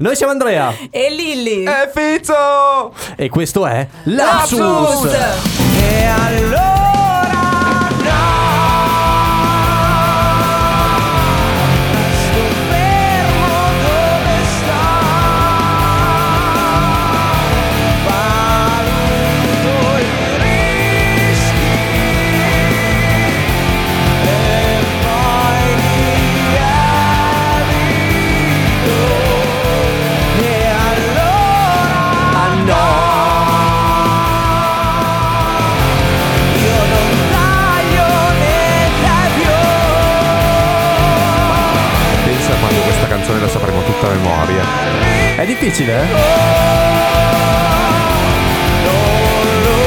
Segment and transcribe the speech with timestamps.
[0.00, 1.64] Noi siamo Andrea E Lilli.
[1.64, 2.90] E Fizzo!
[3.16, 4.58] e questo è Lapsus.
[4.58, 5.14] Lapsus.
[5.78, 6.79] E allora
[44.20, 44.62] memoria.
[45.36, 46.06] È difficile, eh?
[48.84, 49.78] Non lo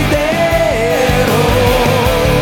[0.00, 1.38] considero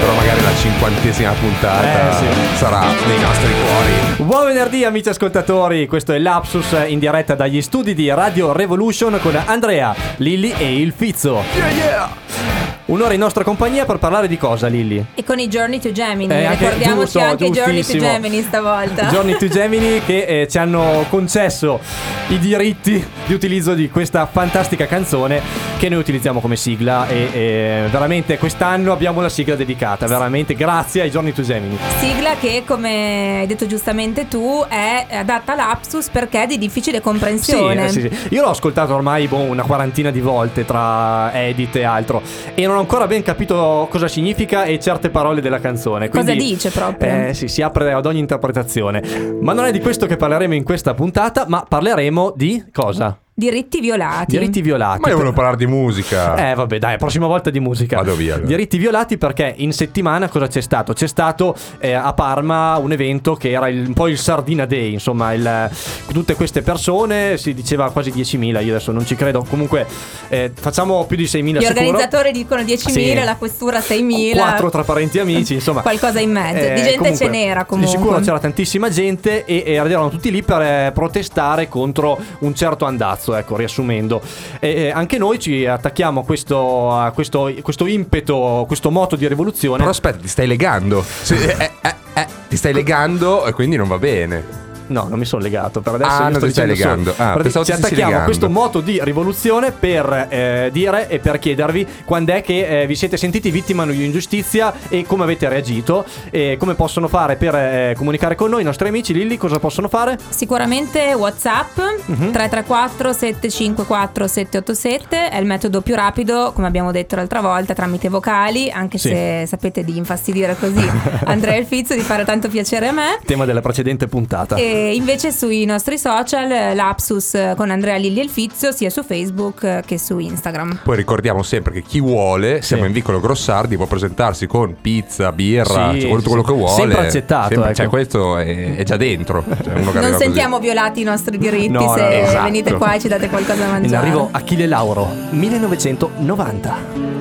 [0.01, 2.27] Però magari la cinquantesima puntata Eh, sì.
[2.57, 4.25] sarà nei nostri cuori.
[4.29, 9.41] Buon venerdì amici ascoltatori, questo è Lapsus in diretta dagli studi di Radio Revolution con
[9.45, 11.43] Andrea, Lilli e il Fizzo.
[11.55, 12.58] Yeah yeah
[12.89, 15.05] Un'ora in nostra compagnia per parlare di cosa, Lilli?
[15.15, 16.33] E con i Journey to Gemini.
[16.33, 17.99] Eh, anche- Ricordiamoci giusto, anche Journey to.
[17.99, 19.09] Gemini stavolta.
[19.09, 21.81] Journey to Gemini che eh, ci hanno concesso
[22.29, 25.43] i diritti di utilizzo di questa fantastica canzone
[25.79, 31.03] che noi utilizziamo come sigla e, e veramente quest'anno abbiamo una sigla dedicata, veramente grazie
[31.03, 31.79] ai Journey to Gemini.
[32.01, 37.03] Sigla che, come hai detto giustamente tu, è adatta all'Apsus perché è di difficile Sì,
[37.03, 37.85] comprensione.
[37.85, 38.35] eh, sì, sì.
[38.35, 42.23] Io l'ho ascoltato ormai boh, una quarantina di volte tra edit e altro
[42.55, 46.09] e non ho ancora ben capito cosa significa e certe parole della canzone.
[46.09, 47.29] Cosa quindi, dice proprio?
[47.29, 49.01] Eh sì, si apre ad ogni interpretazione.
[49.41, 53.17] Ma non è di questo che parleremo in questa puntata, ma parleremo di cosa?
[53.43, 54.37] Diritti violati.
[54.37, 55.01] Diritti violati.
[55.01, 56.51] Ma io volevo parlare di musica.
[56.51, 57.99] Eh vabbè dai, prossima volta di musica.
[57.99, 58.49] Vado via, allora.
[58.49, 60.93] Diritti violati perché in settimana cosa c'è stato?
[60.93, 64.93] C'è stato eh, a Parma un evento che era il- un po' il Sardina Day,
[64.93, 65.71] insomma, il-
[66.11, 69.87] tutte queste persone, si diceva quasi 10.000, io adesso non ci credo, comunque
[70.27, 71.81] eh, facciamo più di 6.000 Gli sicuro.
[71.87, 73.25] organizzatori dicono 10.000, Sì.
[73.25, 74.33] la questura 6.000.
[74.33, 75.83] Quattro tra parenti e amici, insomma.
[75.83, 76.65] Qualcosa in mezzo.
[76.65, 77.95] Eh, di gente comunque, ce n'era comunque.
[77.95, 82.53] Di sicuro c'era tantissima gente e, e erano tutti lì per eh, protestare contro un
[82.57, 84.21] certo andazzo, ecco, riassumendo.
[84.61, 89.27] E, e anche noi ci attacchiamo a questo, a questo, questo impeto, questo moto di
[89.27, 89.79] rivoluzione.
[89.79, 91.03] Però aspetta, ti stai legando.
[91.03, 94.68] Se- eh, eh, eh, ti stai legando e quindi non va bene.
[94.89, 95.81] No, non mi sono legato.
[95.81, 97.13] Per adesso Ah, non sto ti stai legando.
[97.13, 101.19] solo- Ah, per- pensavo ci attacchiamo a questo moto di rivoluzione per eh, dire e
[101.19, 105.49] per chiedervi quando è che eh, vi siete sentiti vittima di ingiustizia e come avete
[105.49, 109.13] reagito e come possono fare per eh, comunicare con noi i nostri amici.
[109.13, 110.19] Lilli, cosa possono fare?
[110.29, 112.31] Sicuramente WhatsApp Mhm.
[112.33, 118.71] 334 754 787 è il metodo più rapido, come abbiamo detto l'altra volta, tramite vocali,
[118.71, 119.09] anche Sì.
[119.09, 120.87] se sapete di infastidire così
[121.25, 123.19] Andrea e il Fizzo, di fare tanto piacere a me.
[123.25, 124.57] Tema della precedente puntata.
[124.57, 128.91] E invece sui nostri social, eh, Lapsus eh, con Andrea Lilli e il Fizio, sia
[128.91, 130.81] su Facebook eh, che su Instagram.
[130.85, 135.93] Poi ricordiamo sempre che chi vuole, siamo in vicolo Grossardi, può presentarsi con pizza, birra,
[135.93, 136.51] Sì, cioè, tutto quello sì.
[136.53, 136.75] che vuole.
[136.81, 137.75] Sempre accettato, Sempre- ecco.
[137.77, 139.45] Cioè, questo è, è già dentro.
[139.63, 140.23] Cioè, Non arriva così.
[140.23, 142.43] sentiamo violati i nostri diritti No, no, se esatto.
[142.45, 144.07] venite qua e ci date qualcosa da In mangiare.
[144.07, 147.18] arrivo Achille Lauro, 1990.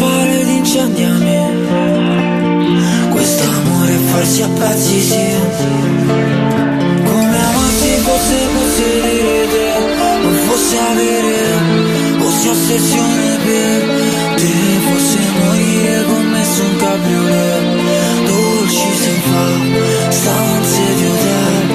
[0.00, 1.36] Strappare ed incendiami
[3.10, 5.34] Quest'amore farsi a pezzi sì.
[7.04, 9.66] Come amarti fosse possedere te
[10.22, 11.36] Non fosse avere
[12.18, 13.80] Fosse ossessione per
[14.36, 14.52] te
[14.88, 18.88] Fosse morire con me su un cabriolet Dolci
[19.28, 19.46] fa
[20.08, 21.69] Stanze di hotel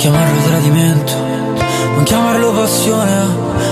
[0.00, 1.12] chiamarlo tradimento,
[1.94, 3.12] non chiamarlo passione,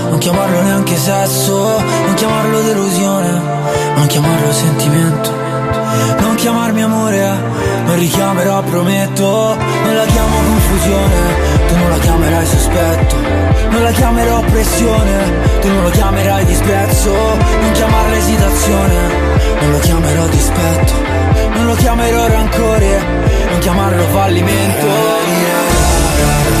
[0.09, 3.41] non chiamarlo neanche sesso, non chiamarlo delusione,
[3.95, 5.37] non chiamarlo sentimento.
[6.19, 7.27] Non chiamarmi amore,
[7.83, 11.15] non richiamerò, prometto, non la chiamo confusione,
[11.67, 13.39] tu non la chiamerai sospetto.
[14.59, 18.95] oppressione Tu non lo chiamerai disprezzo Non chiamarla esitazione
[19.61, 20.93] Non lo chiamerò dispetto
[21.53, 24.87] Non lo chiamerò rancore Chiamarlo fallimento.
[25.25, 26.58] Sì,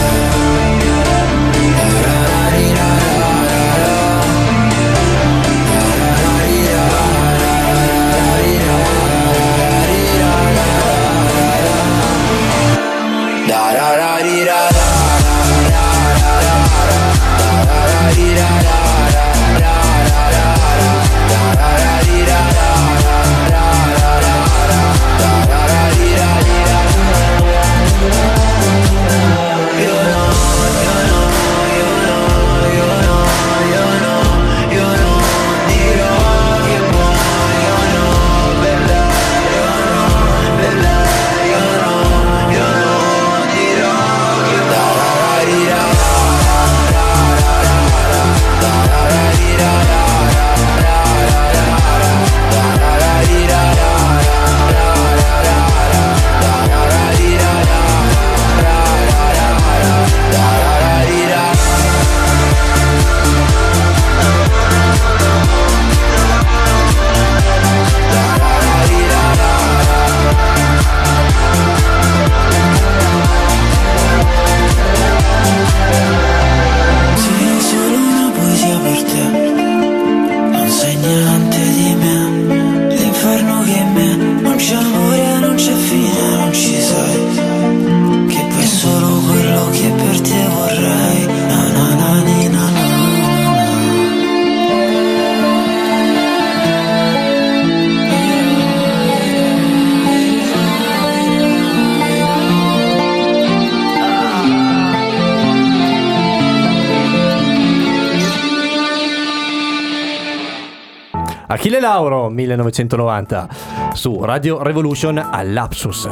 [111.79, 113.47] Achille Lauro 1990
[113.93, 116.09] su Radio Revolution all'Apsus.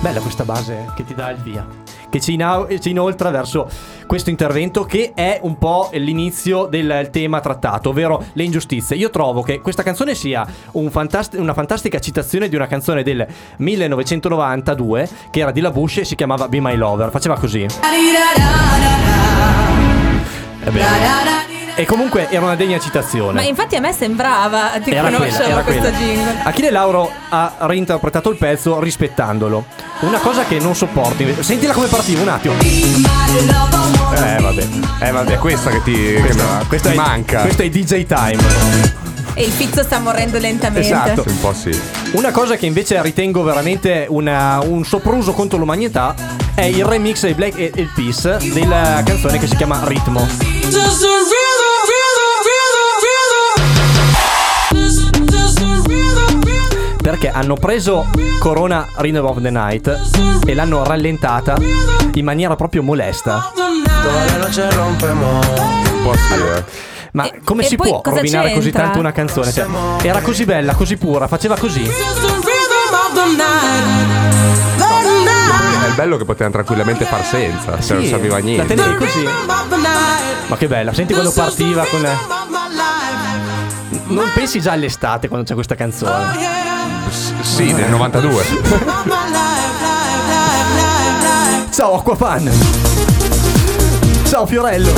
[0.00, 1.66] Bella questa base che ti dà il via.
[2.08, 3.68] Che ci, ina- ci inoltra verso
[4.06, 8.96] questo intervento che è un po' l'inizio del tema trattato, ovvero le ingiustizie.
[8.96, 13.26] Io trovo che questa canzone sia un fantast- una fantastica citazione di una canzone del
[13.58, 17.10] 1992 che era di La Bush e si chiamava Be My Lover.
[17.10, 17.66] Faceva così.
[20.62, 21.59] Ebbene.
[21.80, 23.32] E comunque era una degna citazione.
[23.32, 25.96] Ma infatti a me sembrava di Era conoscerlo questo quella.
[25.96, 26.40] jingle.
[26.42, 29.64] Achille Lauro ha reinterpretato il pezzo rispettandolo.
[30.00, 31.22] Una cosa che non sopporto.
[31.22, 32.54] invece- Sentila come partiva un attimo.
[34.12, 34.66] Eh vabbè,
[35.00, 37.40] eh vabbè, questa che ti, che mi- Questo ti è, manca.
[37.42, 38.99] Questo è DJ Time.
[39.40, 40.86] E il pizzo sta morendo lentamente.
[40.86, 41.24] Esatto.
[41.26, 41.70] Un po' sì.
[42.12, 46.14] Una cosa che invece ritengo veramente una- un sopruso contro l'umanità
[46.54, 50.28] è il remix di Black e il Peace della canzone che si chiama Ritmo.
[57.02, 58.06] Perché hanno preso
[58.38, 60.00] Corona Rhythm of the Night
[60.46, 61.56] e l'hanno rallentata
[62.14, 63.50] in maniera proprio molesta.
[65.60, 66.99] Un po' sì, eh.
[67.12, 69.50] Ma E- come e si può rovinare così tanto una canzone?
[69.52, 69.66] Cioè,
[70.02, 71.82] era così bella, così pura, faceva così.
[75.82, 78.74] È il bello che potevano tranquillamente far senza, se non Sì, serviva a La niente.
[78.74, 79.24] tenevi così.
[80.46, 82.06] Ma che bella, senti quando partiva con.
[84.06, 86.36] Non pensi già all'estate quando c'è questa canzone?
[87.10, 88.44] S- sì, nel 92.
[91.72, 92.50] Ciao Aquafan!
[94.28, 94.92] Ciao Fiorello!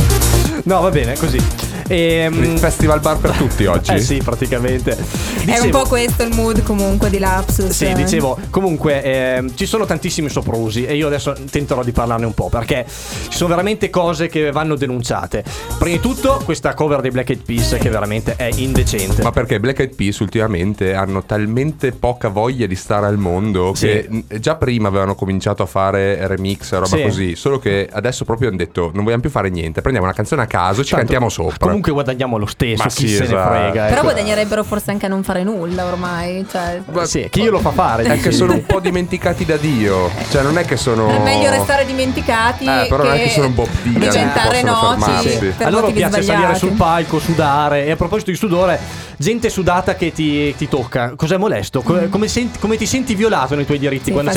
[0.64, 1.61] No, va bene, così.
[1.92, 3.92] Ehm, Il festival bar per tutti oggi.
[3.92, 4.92] Eh sì, praticamente.
[4.92, 7.68] È un Dicevo- po' questo il mood comunque di Lapsus.
[7.70, 12.32] Sì, dicevo, comunque ehm, ci sono tantissimi soprusi e io adesso tenterò di parlarne un
[12.32, 15.44] po' perché ci sono veramente cose che vanno denunciate.
[15.78, 19.22] Prima di tutto questa cover dei Black Eyed Peas che veramente è indecente.
[19.22, 23.86] Ma perché Black Eyed Peas ultimamente hanno talmente poca voglia di stare al mondo Sì.
[23.86, 27.02] che già prima avevano cominciato a fare remix e roba Sì.
[27.02, 30.42] così, solo che adesso proprio hanno detto non vogliamo più fare niente, prendiamo una canzone
[30.42, 31.56] a caso, ci Tanto, cantiamo sopra.
[31.58, 33.50] Comunque guadagniamo lo stesso, Ma chi sì, se esatto.
[33.52, 33.82] ne frega.
[33.84, 34.02] Però ecco.
[34.02, 36.46] guadagnerebbero forse anche a non fare nulla ormai.
[36.50, 38.04] Cioè, Ma- Sì, chi glielo fa fare?
[38.04, 40.10] È che sono un po' dimenticati da Dio.
[40.30, 41.08] Cioè, non è che sono.
[41.08, 44.62] è meglio restare dimenticati Eh, però che non è che sono un Bob Dylan, diventare
[44.62, 45.54] noti fermarsi.
[45.56, 46.58] per a loro piace salire sbagliati.
[46.58, 47.84] sul palco, sudare.
[47.86, 48.78] E a proposito di sudore,
[49.16, 51.12] gente sudata che ti, ti tocca.
[51.16, 51.80] Cos'è molesto?
[51.82, 54.04] Co- Come, senti- come ti senti violato nei tuoi diritti?
[54.06, 54.30] Sì, quando,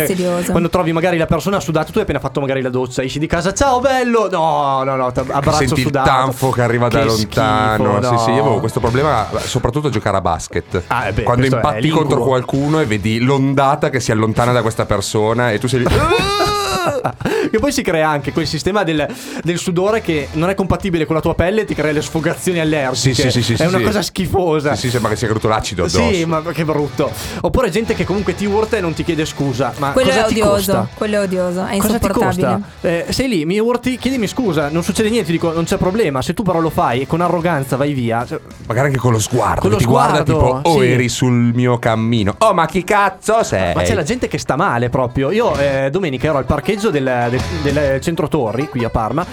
[0.51, 3.27] quando trovi magari la persona sudata, tu hai appena fatto magari la doccia, esci di
[3.27, 4.29] casa, ciao bello!
[4.29, 6.09] No, no, no, abbraccio Senti sudato.
[6.09, 8.01] il tanfo che arriva da Che lontano.
[8.01, 8.35] schifo, Sì, sì, no.
[8.35, 10.83] io avevo questo problema, soprattutto a giocare a basket.
[10.87, 14.85] Ah, eh beh, Quando impatti contro qualcuno e vedi l'ondata che si allontana da questa
[14.85, 15.85] persona e tu sei lì.
[17.51, 19.05] che poi si crea anche quel sistema del,
[19.43, 22.59] del sudore che non è compatibile con la tua pelle e ti crea le sfogazioni
[22.59, 23.13] allergiche.
[23.13, 23.83] Sì, sì, sì, sì, È una sì.
[23.83, 24.75] cosa schifosa.
[24.75, 26.11] Sì, sì, sembra che sia caduto l'acido addosso.
[26.11, 27.11] Sì, ma che brutto.
[27.41, 29.73] Oppure gente che comunque ti urta e non ti chiede scusa.
[29.77, 30.51] Ma Quello cosa è ti odioso.
[30.53, 30.87] costa?
[30.93, 31.65] Quello è odioso.
[31.65, 32.47] È Cosa ti insopportabile.
[32.47, 32.61] costa?
[32.81, 36.21] Eh, sei lì, mi urti, chiedimi scusa, non succede niente, dico non c'è problema.
[36.21, 38.25] Se tu però lo fai e con arroganza vai via.
[38.25, 39.61] cioè, Magari anche con lo sguardo.
[39.61, 40.87] Con lo ti guarda sguardo, tipo, oh, sì.
[40.87, 42.35] eri sul mio cammino.
[42.39, 43.73] Oh, ma chi cazzo sei?
[43.73, 45.31] Ma c'è la gente che sta male proprio.
[45.31, 49.25] Io eh, domenica ero al parcheggio del, del- del centro Torri, qui a Parma.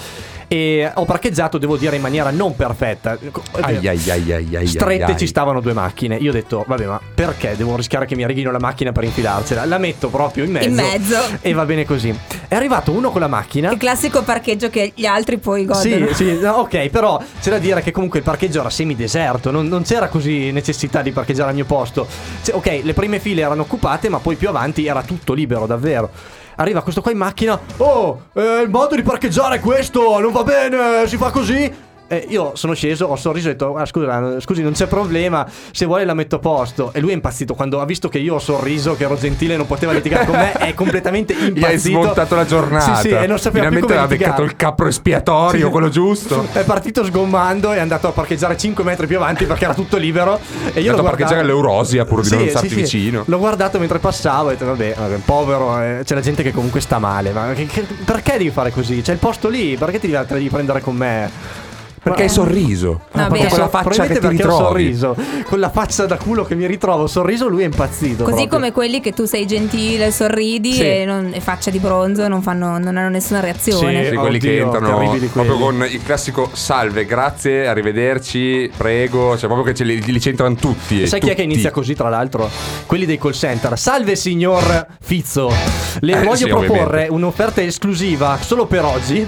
[0.49, 3.17] E ho parcheggiato, devo dire, in maniera non perfetta.
[3.63, 5.17] Ai, ai, ai, ai, ai, Strette ai, ai.
[5.17, 6.17] ci stavano due macchine.
[6.17, 9.65] Io ho detto, vabbè, ma perché devo rischiare che mi arrivino la macchina per infilarcela?
[9.65, 10.69] La metto proprio in mezzo.
[10.69, 11.17] In mezzo.
[11.41, 12.15] E va bene così.
[12.49, 13.71] È arrivato uno con la macchina.
[13.71, 16.09] Il classico parcheggio che gli altri poi godono.
[16.09, 19.67] Sì, sì, no, ok, però c'è da dire che comunque il parcheggio era semideserto, non,
[19.69, 22.07] non c'era così necessità di parcheggiare al mio posto.
[22.43, 26.11] Cioè, ok, le prime file erano occupate, ma poi più avanti era tutto libero, davvero.
[26.57, 30.43] Arriva questo qua in macchina, oh, eh, il modo di parcheggiare è questo, non va
[30.43, 31.91] bene, si fa così.
[32.13, 35.47] E io sono sceso, ho sorriso e ho detto, ah, scusa, scusi, non c'è problema,
[35.71, 36.93] se vuole la metto a posto.
[36.93, 39.57] E lui è impazzito quando ha visto che io ho sorriso, che ero gentile e
[39.57, 41.59] non poteva litigare con me, è completamente impazzito.
[41.59, 42.97] Gli hai smontato la giornata.
[42.97, 45.71] Sì, sì, e non sapeva più Finalmente come aveva beccato il capro espiatorio, Sì.
[45.73, 46.47] quello giusto.
[46.53, 49.97] È partito sgommando e è andato a parcheggiare 5 metri più avanti perché era tutto
[49.97, 50.39] libero.
[50.75, 53.23] E io È andato a parcheggiare all'Eurosia pur di non starti vicino.
[53.25, 56.53] L'ho guardato mentre passavo e ho detto, vabbè, vabbè, povero, eh, c'è la gente che
[56.53, 57.31] comunque sta male.
[57.33, 59.01] Ma che- che- perché devi fare così?
[59.01, 61.71] C'è il posto lì, perché ti devi prendere con me?
[62.03, 63.03] Perché hai sorriso.
[63.13, 63.49] No, Perché beh.
[63.49, 64.65] quella faccia che ti ritrovi.
[64.65, 65.17] sorriso.
[65.45, 68.25] Con la faccia da culo che mi ritrovo, sorriso, lui è impazzito.
[68.25, 68.49] Così proprio.
[68.59, 70.83] come quelli che tu sei gentile, sorridi Sì.
[70.83, 74.03] e, non, e faccia di bronzo non, fanno, non hanno nessuna reazione.
[74.05, 74.11] Sì.
[74.11, 75.79] Sì, quelli che Oddio, entrano terribili proprio quelli.
[75.79, 79.37] con il classico salve, grazie, arrivederci, prego.
[79.39, 81.03] Cioè, proprio che ce li, li centrano tutti.
[81.03, 81.53] e Sai chi è che tutti.
[81.53, 82.51] inizia così, tra l'altro?
[82.87, 83.79] Quelli dei call center.
[83.79, 85.53] Salve signor Fizzo.
[86.01, 87.13] Le Eh, voglio sì, proporre ovviamente.
[87.13, 89.25] un'offerta esclusiva solo per oggi.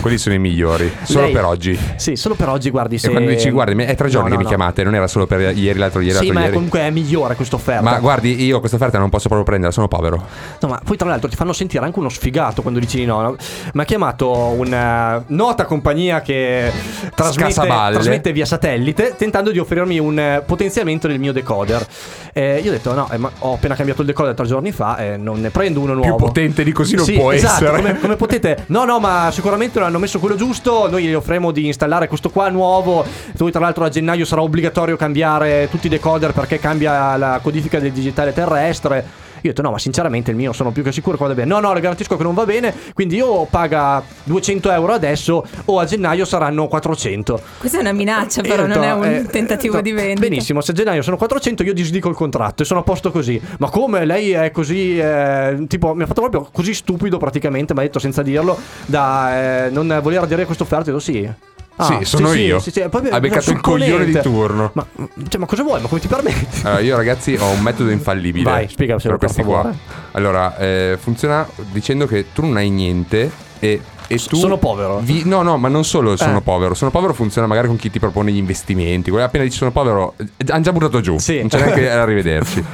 [0.00, 0.90] Quelli sono i migliori.
[1.02, 1.78] Solo Lei- per oggi.
[1.96, 2.98] Sì, solo per oggi, guardi.
[2.98, 3.06] Se...
[3.06, 4.56] E quando dici, guardi, è tre giorni No, che no, mi no.
[4.56, 6.52] chiamate, non era solo per ieri, l'altro ieri, Sì, l'altro ma ieri.
[6.52, 7.82] comunque è migliore questa offerta.
[7.82, 10.22] Ma guardi, io questa offerta non posso proprio prenderla, sono povero.
[10.60, 13.20] No, ma poi tra l'altro ti fanno sentire anche uno sfigato quando dici di no.
[13.20, 13.36] no?
[13.72, 16.70] Mi ha chiamato una nota compagnia che
[17.14, 21.86] trasmette, trasmette via satellite tentando di offrirmi un eh, potenziamento del mio decoder.
[22.32, 25.16] Eh, io ho detto no, eh, ho appena cambiato il decoder tre giorni fa e
[25.16, 26.16] non ne prendo uno nuovo.
[26.16, 27.76] potente di così non Sì, può esatto, essere.
[27.76, 28.64] Come, come potete?
[28.66, 30.88] No, no, ma sicuramente non hanno messo quello giusto.
[30.90, 33.04] Noi gli offriamo di installare questo qua nuovo.
[33.36, 37.78] Poi tra l'altro a gennaio sarà obbligatorio cambiare tutti i decoder perché cambia la codifica
[37.78, 39.24] del digitale terrestre.
[39.46, 41.48] Io ho detto no, ma sinceramente il mio sono più che sicuro che vada bene.
[41.48, 42.74] No, no, le garantisco che non va bene.
[42.94, 47.40] Quindi o paga 200 euro adesso o a gennaio saranno 400.
[47.58, 49.90] Questa è una minaccia, Io però, ho non detto, è un eh, tentativo ho di
[49.92, 50.28] detto, vendita.
[50.28, 53.40] Benissimo, se a gennaio sono 400 io disdico il contratto e sono a posto così.
[53.58, 54.04] Ma come?
[54.04, 57.98] Lei è così, eh, tipo, mi ha fatto proprio così stupido praticamente, mi ha detto
[57.98, 60.90] senza dirlo, da eh, non voler dire questa offerta.
[60.90, 61.30] Io sì.
[61.78, 62.62] Sì, sono io.
[62.64, 64.70] è proprio Hai beccato il coglione di turno.
[64.74, 64.86] Ma,
[65.28, 65.80] cioè, ma cosa vuoi?
[65.82, 66.60] Ma come ti permetti?
[66.64, 68.44] Allora, io ragazzi ho un metodo infallibile.
[68.50, 69.60] Vai, spiega, per questi favore.
[69.62, 69.74] qua.
[70.12, 74.36] Allora, eh, funziona dicendo che tu non hai niente e, e tu...
[74.36, 74.98] sono povero.
[75.02, 76.42] vi- no, no, ma non solo sono Eh.
[76.42, 76.72] povero.
[76.74, 79.10] Sono povero funziona magari con chi ti propone gli investimenti.
[79.10, 81.18] Appena dici sono povero, eh, hanno già buttato giù.
[81.18, 81.40] Sì.
[81.40, 82.64] Non c'è neanche arrivederci.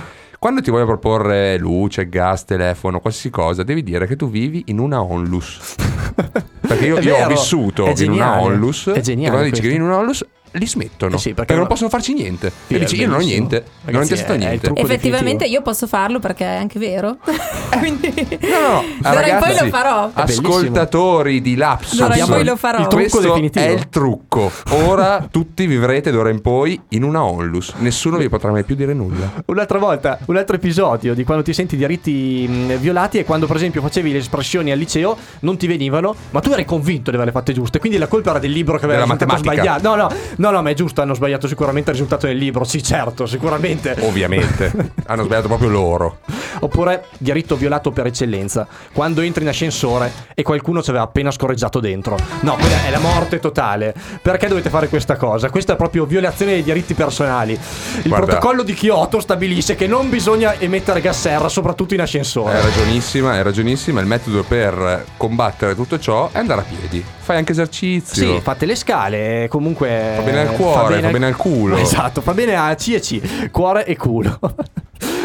[0.42, 4.80] Quando ti voglio proporre luce, gas, telefono, qualsiasi cosa, devi dire che tu vivi in
[4.80, 5.76] una onlus.
[6.66, 8.88] Perché io, io ho vissuto in una onlus.
[8.88, 11.16] è e geniale quando dici che vivi in una onlus, li smettono.
[11.16, 12.52] Eh sì, perché perché, non non- possono farci niente.
[12.66, 13.56] Sì, e dici, io non ho niente.
[13.84, 14.66] non Ragazzi, testato è- è il niente.
[14.74, 15.50] Effettivamente definitivo.
[15.54, 17.16] io posso farlo perché è anche vero.
[17.78, 20.10] Quindi No, no, d'ora in poi lo farò.
[20.12, 21.98] Ascoltatori di Lapsus.
[21.98, 22.78] D'ora in poi lo farò.
[22.80, 23.64] Il trucco Questo definitivo.
[23.64, 24.50] è il trucco.
[24.70, 27.72] Ora tutti vivrete d'ora in poi in una onlus.
[27.78, 29.30] Nessuno vi potrà mai più dire nulla.
[29.46, 33.56] Un'altra volta, un altro episodio di quando ti senti diritti mh, violati è quando, per
[33.56, 37.32] esempio, facevi le espressioni al liceo, non ti venivano, ma tu eri convinto di averle
[37.32, 37.78] fatte giuste.
[37.78, 39.06] Quindi la colpa era del libro che aveva
[39.36, 39.88] sbagliato.
[39.88, 40.10] No, no,
[40.42, 42.64] no, no, ma è giusto, hanno sbagliato sicuramente il risultato del libro.
[42.64, 43.94] Sì, certo, sicuramente.
[44.00, 44.72] Ovviamente.
[45.06, 46.18] Hanno sbagliato proprio loro.
[46.60, 48.66] Oppure diritto violato per eccellenza.
[48.92, 52.16] Quando entri in ascensore e qualcuno ci aveva appena scorreggiato dentro.
[52.40, 53.94] No, quella è la morte totale.
[54.20, 55.48] Perché dovete fare questa cosa?
[55.48, 57.52] Questa è proprio violazione dei diritti personali.
[57.52, 58.26] Il Guarda.
[58.26, 62.56] protocollo di Kyoto stabilisce che non bisogna emettere gas serra, soprattutto in ascensore.
[62.56, 64.00] Hai ragionissima, hai ragionissima.
[64.00, 67.04] Il metodo per combattere tutto ciò è andare a piedi.
[67.18, 68.34] Fai anche esercizio.
[68.34, 70.14] Sì, fate le scale, comunque.
[70.16, 71.76] Fa bene al cuore, fa bene al culo.
[71.76, 74.38] Esatto, fa bene a C e C, cuore e culo.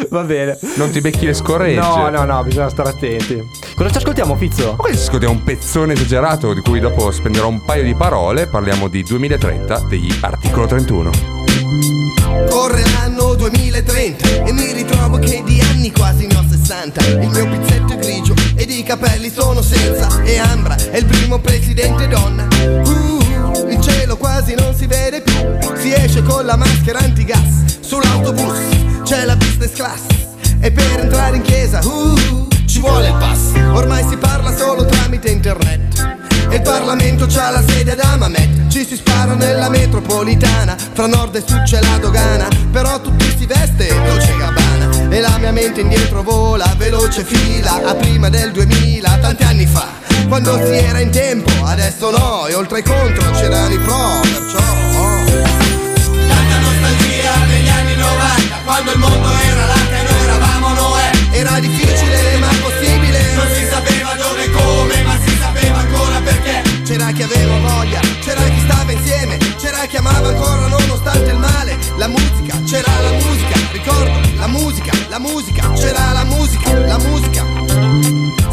[0.10, 0.58] Va bene.
[0.76, 1.80] Non ti becchi le scorregge.
[1.80, 3.42] No, no, no, bisogna stare attenti.
[3.76, 4.72] Cosa ci ascoltiamo, Fizzo?
[4.72, 8.48] Ma questo ascoltiamo un pezzone esagerato di cui dopo spenderò un paio di parole.
[8.48, 11.12] Parliamo di 2030 degli Articolo 31.
[12.50, 17.48] Corre l'anno 2030 e mi ritrovo che di anni quasi ne ho 60 Il mio
[17.50, 22.48] pizzetto è grigio ed i capelli sono senza e Ambra è il primo presidente donna.
[22.64, 23.26] Uh,
[24.08, 25.36] cielo quasi non si vede più,
[25.76, 27.80] si esce con la maschera antigas.
[27.82, 28.58] Sull'autobus
[29.04, 30.02] c'è la business class
[30.62, 33.52] e per entrare in chiesa uh, ci vuole il pass.
[33.74, 36.16] Ormai si parla solo tramite internet.
[36.50, 41.36] E il Parlamento c'ha la sede ad Amamet Ci si spara nella metropolitana Fra nord
[41.36, 44.66] e sud c'è la dogana Però tutti si veste Dolce Gabbana
[45.10, 49.88] E la mia mente indietro vola Veloce fila A prima del 2000 Tanti anni fa
[50.28, 54.58] Quando si era in tempo Adesso no E oltre ai contro c'erano i pro Perciò
[54.58, 55.26] oh.
[56.28, 61.60] Tanta nostalgia degli anni 90 Quando il mondo era là che noi eravamo Noè Era
[61.60, 67.12] difficile ma possibile Non si sapeva dove e come Ma si sapeva ancora perché C'era
[67.12, 71.78] chi aveva voglia, c'era chi stava insieme, c'era chi amava ancora nonostante il male.
[71.98, 77.45] La musica, c'era la musica, ricordo, la musica, la musica, c'era la musica, la musica.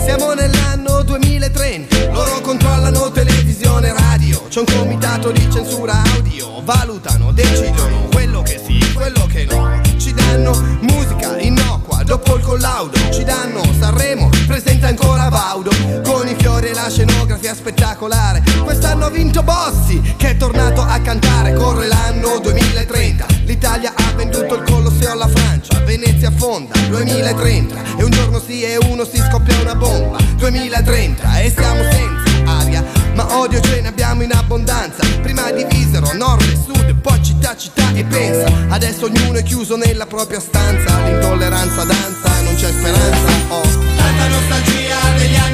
[0.04, 4.47] Siamo nell'anno 2030, loro controllano televisione e radio.
[4.49, 9.80] C'è un comitato di censura audio, valutano, decidono quello che sì, quello che no.
[9.99, 12.97] Ci danno musica innocua, dopo il collaudo.
[13.11, 15.73] Ci danno Sanremo, presenta ancora Baudo.
[16.04, 18.42] Con i fiori e la scenografia spettacolare.
[18.62, 21.52] Quest'anno ha vinto Bossi, che è tornato a cantare.
[21.54, 23.26] Corre l'anno 2030.
[23.44, 25.78] L'Italia ha venduto il Colosseo alla Francia.
[25.80, 27.75] Venezia affonda, 2030.
[27.99, 30.18] E un giorno sì e uno si scoppia una bomba.
[30.37, 32.85] 2030 e siamo senza aria.
[33.14, 35.04] Ma odio ce ne abbiamo in abbondanza.
[35.23, 38.50] Prima divisero nord e sud, poi città, città e pensa.
[38.68, 40.99] Adesso ognuno è chiuso nella propria stanza.
[41.04, 43.33] L'intolleranza danza, non c'è speranza.
[43.49, 43.62] Oh.
[43.97, 45.54] Tanta nostalgia degli anni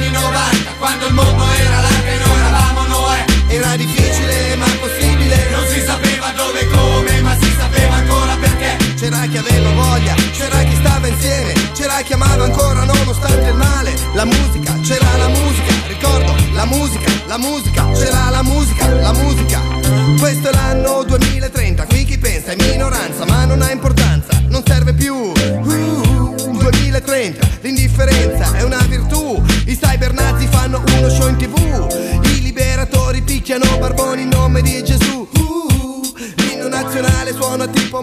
[0.81, 5.49] Quando il mondo era che noi eravamo Noè Era difficile ma possibile.
[5.51, 10.13] Non si sapeva dove e come Ma si sapeva ancora perché C'era chi aveva voglia,
[10.31, 13.93] c'era chi stava insieme, c'era chi amava ancora nonostante il male.
[14.13, 19.59] La musica, c'era la musica, ricordo, la musica, la musica, c'era la musica, la musica.
[20.19, 21.30] Questo è l'anno 2030,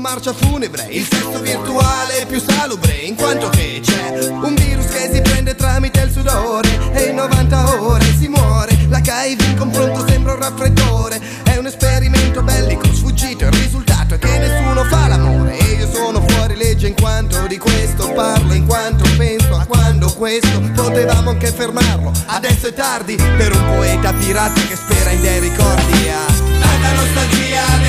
[0.09, 5.11] marcia funebre Il sesso virtuale è più salubre In quanto che c'è un virus che
[5.13, 8.75] si prende tramite il sudore E in 90 ore si muore.
[8.89, 14.39] L'HIV in confronto sembra un raffreddore È un esperimento bellico sfuggito Il risultato è che
[14.39, 15.59] nessuno fa l'amore.
[15.59, 20.11] E io sono fuori legge in quanto di questo parlo In quanto penso a quando
[20.13, 22.13] questo Potevamo anche fermarlo.
[22.27, 26.33] Adesso è tardi per un poeta pirata che spera in dei ricordi ah.
[26.61, 27.88] Tanta nostalgia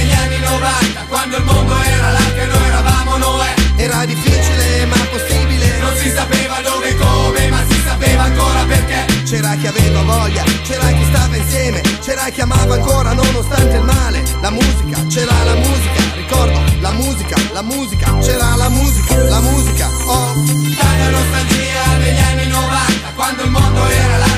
[0.50, 3.54] 90 Quando il mondo era là che noi eravamo Noè.
[3.78, 5.78] Era difficile ma possibile.
[5.80, 9.06] Non si sapeva dove e come Ma si sapeva ancora perché.
[9.24, 14.24] C'era chi aveva voglia, c'era chi stava insieme C'era chi amava ancora nonostante il male.
[14.42, 19.88] La musica, c'era la musica Ricordo, la musica, la musica C'era la musica, la musica
[20.08, 24.29] Oh, Tanta nostalgia degli anni 90 Quando il mondo era là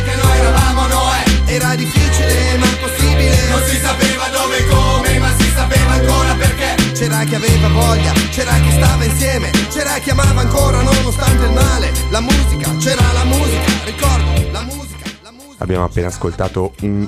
[7.02, 11.90] C'era chi aveva voglia, c'era chi stava insieme C'era chi amava ancora nonostante il male.
[12.12, 15.64] La musica, c'era la musica Ricordo, la musica, la musica.
[15.64, 17.08] Abbiamo appena ascoltato, un-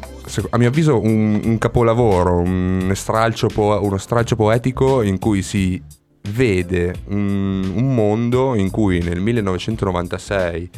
[0.50, 5.80] a mio avviso, un, un capolavoro, un stralcio po- uno stralcio poetico in cui si
[6.32, 10.70] vede un, un mondo in cui nel 1996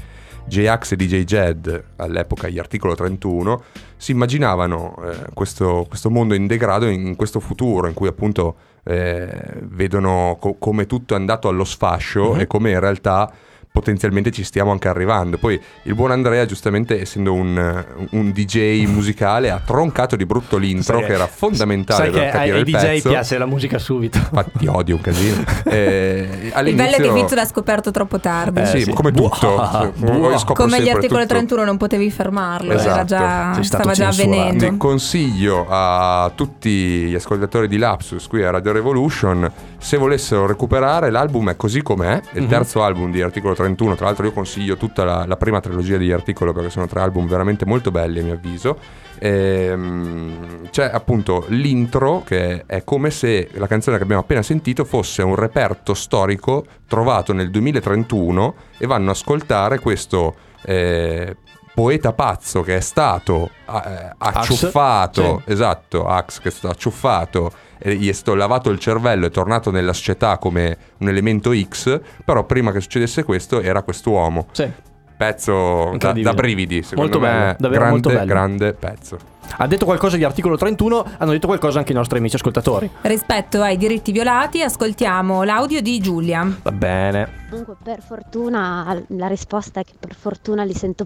[0.48, 3.64] J-Ax e DJ Jed, all'epoca gli articolo 31,
[3.96, 8.56] si immaginavano eh, questo, questo mondo in degrado in questo futuro in cui appunto
[8.88, 9.28] eh,
[9.64, 13.32] vedono co- come tutto è andato allo sfascio e come in realtà
[13.76, 15.38] potenzialmente ci stiamo anche arrivando.
[15.38, 21.00] Poi il buon Andrea, giustamente essendo un, un DJ musicale, ha troncato di brutto l'intro,
[21.00, 23.10] Sai che era fondamentale Sai per che ai, capire ai il DJ pezzo.
[23.10, 24.18] piace la musica subito.
[24.18, 25.44] Infatti odio un casino.
[25.76, 28.62] Eh, Il bello è che Fizzo l'ha scoperto troppo tardi.
[28.62, 28.94] Eh, sì, sì.
[28.94, 29.56] come tutto.
[29.56, 30.44] buah.
[30.54, 31.34] Come gli articoli tutto.
[31.34, 33.06] 31 non potevi fermarlo, era Esatto.
[33.06, 34.64] già, stava già avvenendo.
[34.70, 41.12] Ne consiglio a tutti gli ascoltatori di Lapsus qui a Radio Revolution se volessero recuperare
[41.12, 43.65] l'album è così com'è, è il terzo album di Articolo 31,
[43.96, 47.28] tra l'altro io consiglio tutta la, la prima trilogia di Articolo perché sono tre album
[47.28, 48.78] veramente molto belli a mio avviso.
[49.18, 55.24] Ehm, c'è appunto l'intro che è come se la canzone che abbiamo appena sentito fosse
[55.24, 61.38] un reperto storico trovato nel 2031 e vanno a ascoltare questo eh,
[61.74, 68.14] poeta pazzo che è stato eh, acciuffato, esatto, Ax che è stato acciuffato gli è
[68.14, 72.80] stato lavato il cervello, è tornato nella società come un elemento X, però prima che
[72.82, 74.48] succedesse questo era quest'uomo.
[74.52, 74.70] Sì.
[75.18, 77.28] pezzo da, da brividi, secondo Molto me.
[77.32, 78.26] bello, davvero grande, molto bello.
[78.26, 79.18] grande pezzo.
[79.58, 82.90] Ha detto qualcosa di articolo 31, hanno detto qualcosa anche i nostri amici ascoltatori.
[83.02, 86.46] Rispetto ai diritti violati, ascoltiamo l'audio di Giulia.
[86.64, 87.30] Va bene.
[87.50, 91.06] Comunque per fortuna la risposta è che per fortuna li sento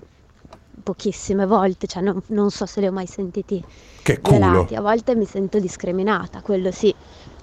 [0.93, 3.63] pochissime volte, cioè non, non so se li ho mai sentiti
[4.02, 4.38] Che culo.
[4.39, 6.93] violati, a volte mi sento discriminata, quello sì,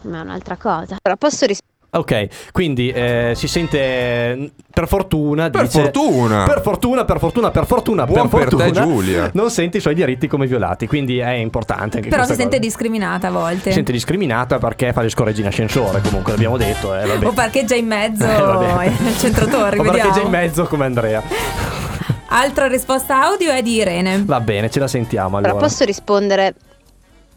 [0.02, 0.96] ma è un'altra cosa.
[1.00, 1.74] Allora posso rispondere?
[1.88, 6.42] Ok, quindi eh, si sente per fortuna Per dice- fortuna.
[6.44, 8.84] Per fortuna, per fortuna, per fortuna, Buon per per te, fortuna.
[8.84, 9.30] Giulia.
[9.32, 12.58] Non sente i suoi diritti come violati, quindi è importante anche Però si questa sente
[12.58, 12.68] cosa.
[12.68, 13.70] discriminata a volte.
[13.70, 17.26] Si sente discriminata perché fa le scorreggi in ascensore, comunque l'abbiamo detto, eh, vabbè.
[17.26, 18.28] O parcheggia in mezzo Eh,
[19.06, 21.85] al centro torri, O già in mezzo come Andrea.
[22.28, 24.22] Altra risposta audio è di Irene.
[24.24, 25.52] Va bene, ce la sentiamo allora.
[25.52, 26.54] Allora, posso rispondere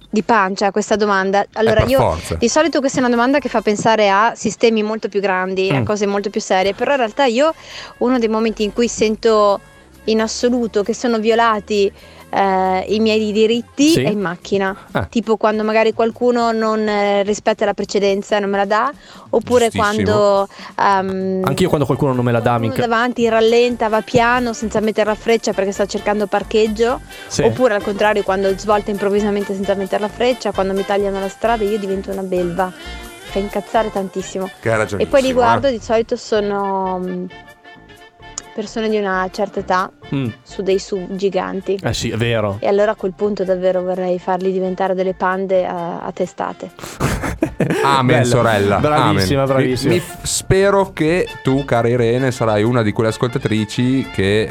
[0.10, 1.46] di pancia a questa domanda?
[1.54, 2.36] Allora, Eh, per io forza.
[2.36, 5.76] di solito questa è una domanda che fa pensare a sistemi molto più grandi, Mm.
[5.76, 7.54] a cose molto più serie, però in realtà io
[8.00, 9.60] uno dei momenti in cui sento
[10.06, 11.92] in assoluto che sono violati
[12.30, 14.04] eh, i miei diritti Sì.
[14.04, 14.76] è in macchina.
[14.92, 15.06] Ah.
[15.06, 18.92] Tipo quando magari qualcuno non eh, rispetta la precedenza e non me la dà,
[19.30, 22.86] oppure quando ehm, Anch'io quando qualcuno non me la dà, minchia.
[22.88, 27.00] davanti rallenta, va piano senza mettere la freccia perché sta cercando parcheggio.
[27.28, 27.42] Sì.
[27.42, 31.64] Oppure al contrario, quando svolta improvvisamente senza mettere la freccia, quando mi tagliano la strada,
[31.64, 32.72] io divento una belva.
[33.32, 34.50] Fa incazzare tantissimo.
[34.98, 37.26] E poi li guardo, di solito sono mm,
[38.60, 40.28] persone di una certa età Mm.
[40.44, 41.80] su dei sub giganti.
[41.82, 42.58] Eh sì, è vero.
[42.60, 46.72] E allora a quel punto davvero vorrei farli diventare delle pande a, a testate.
[47.84, 48.26] Amen, Bella.
[48.26, 48.78] sorella.
[48.80, 49.56] Bravissima, Amen.
[49.56, 49.94] bravissima.
[49.94, 54.50] Mi- mi- spero che tu, cara Irene, sarai una di quelle ascoltatrici che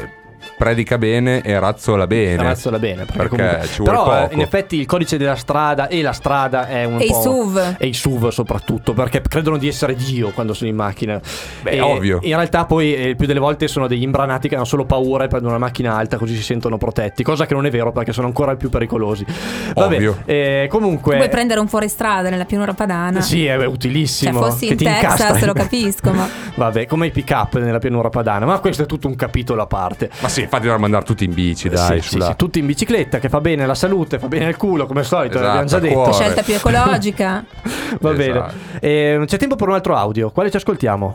[0.59, 2.43] predica bene e razzola bene.
[2.43, 4.33] Razzola bene perché, Perché comunque- ci vuole però eh, poco.
[4.33, 7.75] in effetti il codice della strada e la strada è un E i po' SUV.
[7.77, 11.19] e i SUV soprattutto perché credono di essere Dio quando sono in macchina
[11.61, 12.19] Beh, E ovvio.
[12.23, 15.23] in realtà poi eh, il più delle volte sono degli imbranati che hanno solo paura
[15.23, 18.11] e prendono una macchina alta così si sentono protetti cosa che non è vero perché
[18.11, 19.25] sono ancora più pericolosi
[19.73, 20.17] Vabbè, Ovvio.
[20.25, 23.21] eh, comunque Puoi prendere un fuoristrada nella pianura padana.
[23.21, 27.11] sì è utilissimo Cioè, fossi che in ti Texas, lo capisco, ma- vabbè come i
[27.11, 30.47] pick up nella pianura padana ma questo è tutto un capitolo a parte Ma sì,
[30.49, 33.29] infatti dovremmo andare tutti in bici, dai, sì, sì, sulla- sì, tutti in bicicletta che
[33.29, 35.93] fa bene alla salute fa bene al culo come al solito Esatto, l'abbiamo già detto
[35.93, 36.13] cuore.
[36.13, 37.45] Scelta più ecologica.
[38.01, 38.13] Va Esatto.
[38.13, 38.45] bene.
[38.79, 40.31] Eh, c'è tempo per un altro audio.
[40.31, 41.13] Quale ci ascoltiamo?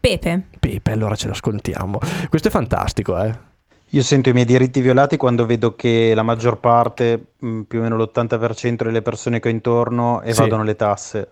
[0.00, 0.42] Pepe.
[0.60, 1.98] Pepe, allora ce l'ascoltiamo.
[2.28, 3.32] Questo è fantastico, eh.
[3.90, 7.82] Io sento i miei diritti violati quando vedo che la maggior parte, mh, più o
[7.82, 11.28] meno l'80% delle persone che ho intorno evadono le tasse.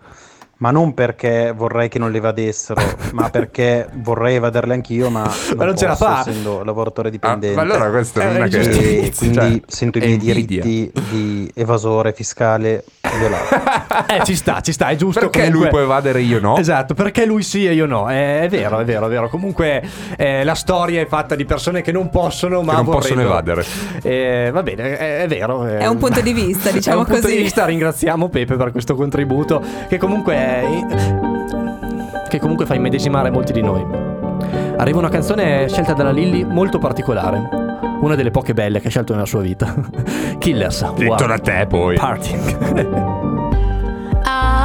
[0.62, 2.81] Ma non perché vorrei che non le evadessero,
[3.14, 6.20] ma perché vorrei evaderle anch'io, ma non, Ma non ce la posso, fa.
[6.20, 7.57] essendo lavoratore Ah, dipendente.
[7.57, 8.81] ma allora questo Eh, non è che giusto.
[8.81, 10.62] E quindi cioè, sento i è miei invidia.
[10.62, 12.85] diritti di evasore fiscale
[13.18, 13.55] violati.
[14.14, 15.18] Eh, ci sta, ci sta, è giusto.
[15.18, 16.57] Perché comunque- lui può evadere io no?
[16.57, 18.09] Esatto, perché lui sì e io no.
[18.09, 19.29] Eh, È, vero, è vero, è vero.
[19.29, 19.83] Comunque
[20.16, 23.64] eh, la storia è fatta di persone che non possono, ma non possono evadere.
[24.03, 25.66] Eh, va bene, è, è vero.
[25.66, 25.79] eh.
[25.83, 27.35] È un punto di vista, diciamo È un punto così.
[27.37, 30.51] di vista, ringraziamo Pepe per questo contributo che comunque è-
[32.29, 33.85] che comunque fa immedesimare molti di noi.
[34.77, 37.49] Arriva una canzone scelta dalla Lilly molto particolare.
[38.01, 39.75] Una delle poche belle che ha scelto nella sua vita.
[40.38, 40.93] Killers.
[40.95, 41.97] Detto da te poi.
[41.97, 42.41] Parting.
[44.25, 44.65] I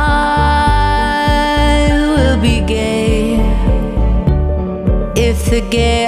[2.15, 3.39] will be gay
[5.15, 6.07] if the gay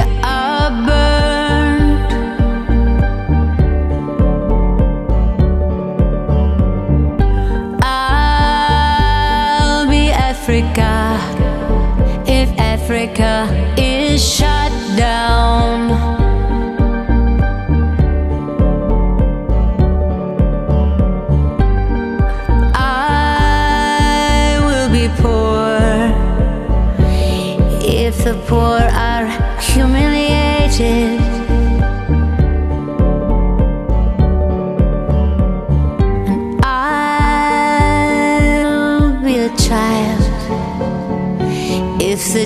[12.90, 14.49] Africa is shut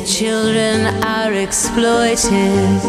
[0.06, 2.82] children are exploited.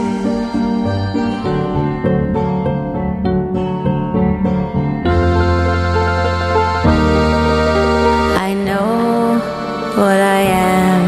[8.37, 9.39] I know
[9.97, 11.03] what I am,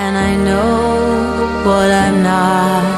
[0.00, 2.89] and I know what I'm not.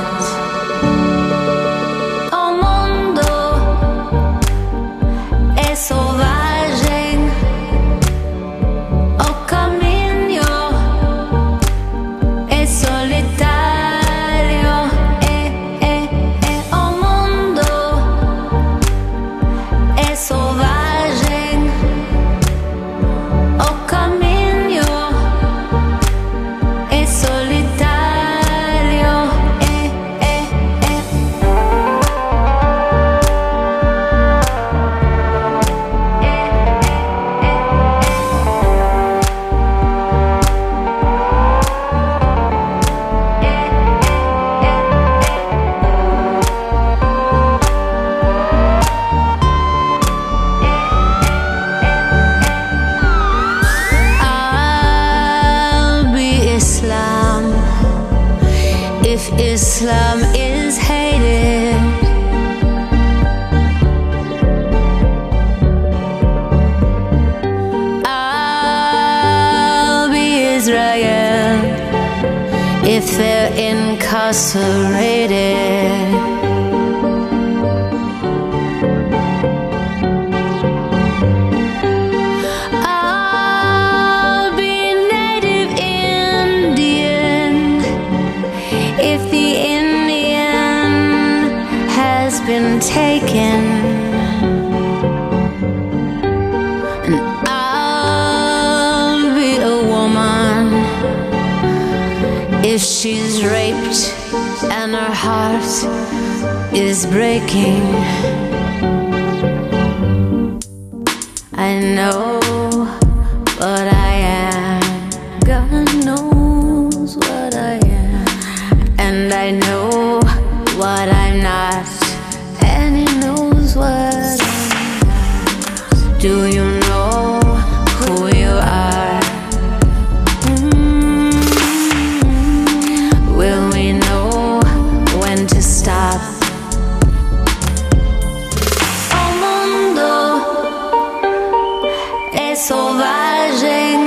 [142.63, 144.01] Selvagem.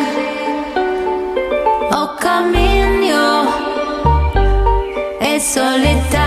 [1.91, 3.52] O cammino
[5.20, 6.25] è solitario.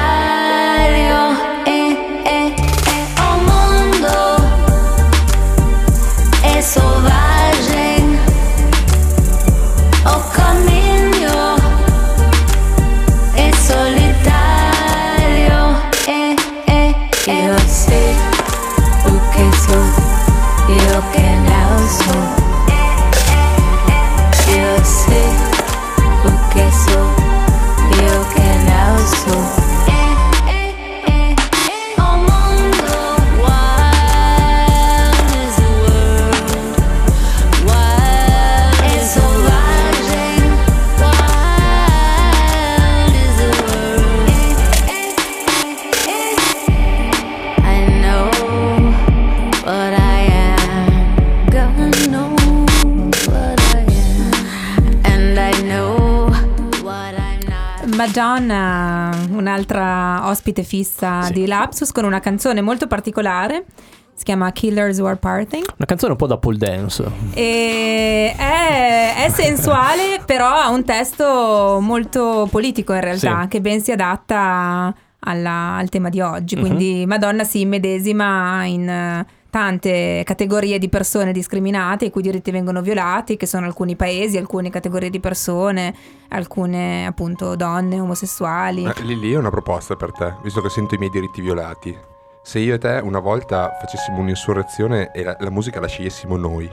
[60.48, 63.66] Ospite fissa di Lapsus con una canzone molto particolare.
[64.14, 65.62] Si chiama Killers Who Are Parting.
[65.76, 67.04] Una canzone un po' da pole dance.
[67.34, 73.48] E è, è sensuale, però ha un testo molto politico in realtà, Sì.
[73.48, 76.56] che ben si adatta alla- al tema di oggi.
[76.56, 76.60] Mhm.
[76.62, 79.24] Quindi Madonna si immedesima in
[79.58, 84.70] tante categorie di persone discriminate, i cui diritti vengono violati, che sono alcuni paesi, alcune
[84.70, 85.92] categorie di persone,
[86.28, 88.84] alcune appunto donne, omosessuali.
[88.84, 92.17] Eh, Lì ho una proposta per te, visto che sento i miei diritti violati.
[92.48, 96.66] Se io e te una volta facessimo un'insurrezione e la, la musica la scegliessimo noi.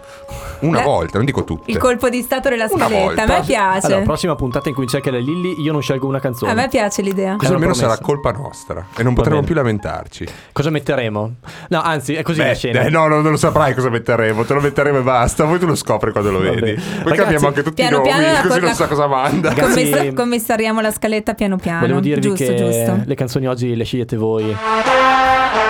[0.61, 1.69] Una Eh, volta, non dico tutte.
[1.69, 3.87] Il colpo di stato della scaletta, a me piace.
[3.87, 6.49] Allora, prossima puntata in cui c'è che la Lilly, io non scelgo una canzone.
[6.49, 7.35] a me piace l'idea.
[7.35, 8.05] Così almeno sarà promessa.
[8.05, 10.25] colpa nostra e non potremo più lamentarci.
[10.53, 11.33] Cosa metteremo?
[11.67, 12.79] No, anzi, è così la Beh, scena.
[12.83, 15.43] eh, no, no, non lo saprai cosa metteremo, te lo metteremo e basta.
[15.43, 16.61] Poi tu lo scopri quando lo vedi.
[16.61, 19.07] Poi Ragazzi, cambiamo anche tutti piano i nomi, piano la così co- non sa cosa
[19.07, 19.49] manda.
[19.49, 21.81] Ragazzi- Commissa- commissariamo la scaletta piano piano.
[21.81, 23.01] Volevo dirvi giusto, che giusto.
[23.05, 24.55] le canzoni oggi le scegliete voi.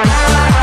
[0.03, 0.55] Bye.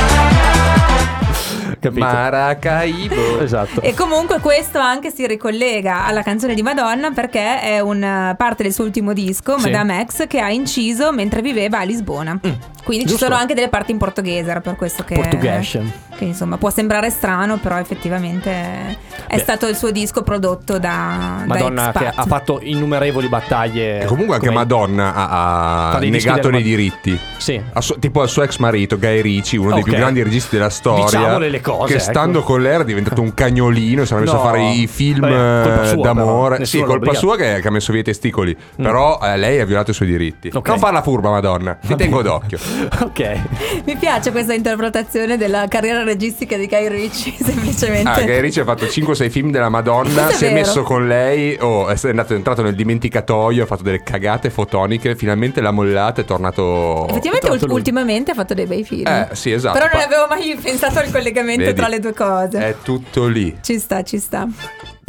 [1.88, 2.04] Capito?
[2.04, 3.40] Maracaibo.
[3.42, 3.80] Esatto.
[3.80, 8.72] E comunque questo anche si ricollega alla canzone di Madonna perché è una parte del
[8.72, 9.70] suo ultimo disco, Sì.
[9.70, 12.38] Madame X, che ha inciso mentre viveva a Lisbona.
[12.84, 13.26] Quindi ci giusto.
[13.26, 15.14] sono anche delle parti in portoghese, era per questo che...
[15.14, 16.10] Portuguese.
[16.16, 18.96] Che insomma può sembrare strano, però effettivamente è
[19.36, 19.38] Beh.
[19.38, 21.42] stato il suo disco prodotto da...
[21.46, 24.00] Madonna da che ha fatto innumerevoli battaglie.
[24.02, 27.18] E comunque anche come- Madonna ha, ha dei negato del- nei diritti.
[27.38, 27.60] Sì.
[27.72, 29.88] A suo- tipo al suo ex marito Guy Ritchie, uno dei Ok.
[29.88, 31.04] più grandi registi della storia.
[31.04, 32.02] Diciamole le cose, Che ecco.
[32.02, 34.04] stando con lei era diventato un cagnolino.
[34.04, 34.40] Si era messo No.
[34.42, 36.54] a fare i film Beh, eh, sua, d'amore.
[36.56, 36.64] però.
[36.66, 38.56] Sì, colpa sua che, che ha messo via i testicoli.
[38.76, 40.50] Però eh, lei ha violato i suoi diritti.
[40.52, 40.68] Ok.
[40.68, 41.78] Non farla furba, Madonna.
[41.84, 42.58] Ti tengo d'occhio.
[43.02, 43.40] ok.
[43.84, 48.08] Mi piace questa interpretazione della carriera registica di Guy Ritchie, semplicemente.
[48.08, 50.28] Ah, Guy Ritchie ha fatto 5-6 film della Madonna.
[50.28, 51.56] È Si è messo con lei.
[51.60, 53.62] Oh, è andato, è entrato nel dimenticatoio.
[53.62, 55.14] Ha fatto delle cagate fotoniche.
[55.16, 56.20] Finalmente l'ha mollata.
[56.20, 57.06] È tornato.
[57.08, 57.74] Effettivamente ult- lui.
[57.74, 59.06] ultimamente ha fatto dei bei film.
[59.06, 59.78] Eh, sì, esatto.
[59.78, 61.74] Però non avevo mai pensato al collegamento Vedi?
[61.78, 62.58] tra le due cose.
[62.58, 63.58] È tutto lì.
[63.60, 64.48] Ci sta, ci sta.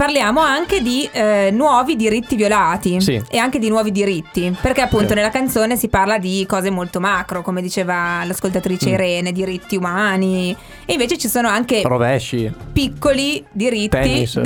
[0.04, 3.22] Parliamo anche di eh, nuovi diritti violati Sì.
[3.30, 5.14] e anche di nuovi diritti, perché appunto Sì.
[5.14, 8.94] nella canzone si parla di cose molto macro, come diceva l'ascoltatrice Mm.
[8.96, 10.54] Irene, diritti umani,
[10.86, 12.52] e invece ci sono anche Rovesci.
[12.74, 14.36] piccoli diritti Tennis.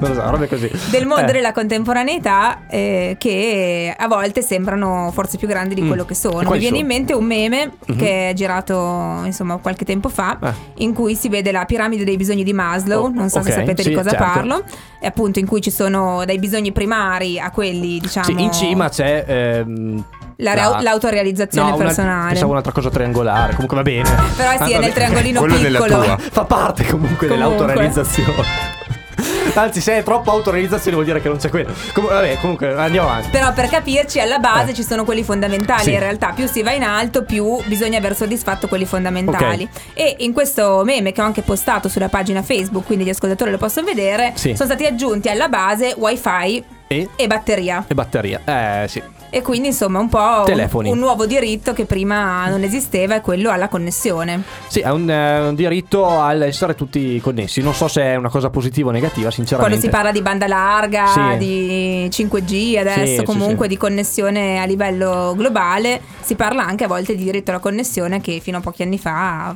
[0.00, 0.68] non lo so, robe così.
[0.90, 1.32] del mondo Eh.
[1.32, 5.86] della contemporaneità eh, che a volte sembrano forse più grandi di Mm.
[5.86, 6.38] quello che sono.
[6.50, 6.78] Mi viene sono?
[6.80, 7.96] in mente un meme Mhm.
[7.96, 10.52] che è girato insomma qualche tempo fa Eh.
[10.82, 13.54] in cui si vede la piramide dei bisogni di Maslow, Oh, non so se ok,
[13.60, 14.24] sapete sì, di cosa certo.
[14.24, 14.38] parlo,
[15.00, 18.88] e appunto in cui ci sono dai bisogni primari a quelli diciamo Sì, in cima
[18.88, 20.04] c'è ehm,
[20.36, 22.28] la ra- l'autorealizzazione no, una- personale.
[22.30, 24.08] Pensavo un'altra cosa triangolare, comunque va bene.
[24.36, 26.02] Però sì, Ah, è nel triangolino Quello piccolo.
[26.04, 26.16] tua.
[26.18, 27.28] Fa parte comunque, Comunque.
[27.28, 28.78] dell'autorealizzazione.
[29.54, 31.72] Anzi, se è troppa autorealizzazione vuol dire che non c'è quello.
[31.92, 33.28] Com- vabbè, comunque andiamo avanti.
[33.30, 34.74] Però per capirci alla base Eh.
[34.74, 35.92] ci sono quelli fondamentali, Sì.
[35.92, 39.68] in realtà più si va in alto più bisogna aver soddisfatto quelli fondamentali.
[39.94, 43.58] E in questo meme che ho anche postato sulla pagina Facebook, quindi gli ascoltatori lo
[43.58, 44.54] possono vedere, Sì.
[44.54, 47.08] sono stati aggiunti alla base wifi E?
[47.16, 47.84] e batteria.
[47.86, 48.40] E batteria.
[48.44, 49.02] Eh, sì.
[49.30, 53.50] E quindi insomma un po' un, un nuovo diritto che prima non esisteva è quello
[53.50, 54.42] alla connessione.
[54.66, 57.62] Sì, è un, eh, un diritto all'essere tutti connessi.
[57.62, 59.78] Non so se è una cosa positiva o negativa, sinceramente.
[59.78, 61.38] Quando si parla di banda larga, Sì.
[61.38, 63.72] di 5G adesso, sì, comunque sì.
[63.72, 68.40] di connessione a livello globale, si parla anche a volte di diritto alla connessione che
[68.40, 69.54] fino a pochi anni fa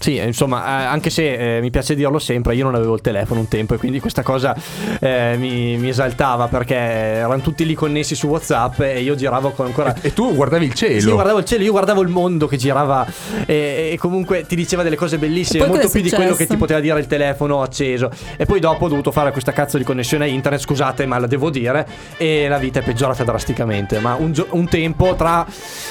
[0.00, 3.00] Sì, eh, insomma, eh, anche se eh, mi piace dirlo sempre, io non avevo il
[3.00, 4.56] telefono un tempo e quindi questa cosa
[5.00, 9.66] eh, mi, mi esaltava perché erano tutti lì connessi su WhatsApp e io giravo con
[9.66, 9.94] ancora.
[10.00, 11.00] E tu guardavi il cielo.
[11.00, 13.06] Sì, io guardavo il cielo, io guardavo il mondo che girava
[13.44, 16.56] e, e comunque ti diceva delle cose bellissime, E molto più di quello che ti
[16.56, 18.10] poteva dire il telefono acceso.
[18.36, 21.26] E poi dopo ho dovuto fare questa cazzo di connessione a internet, scusate, ma la
[21.26, 23.98] devo dire, e la vita è peggiorata drasticamente.
[23.98, 25.46] Ma un, gio- un tempo, tra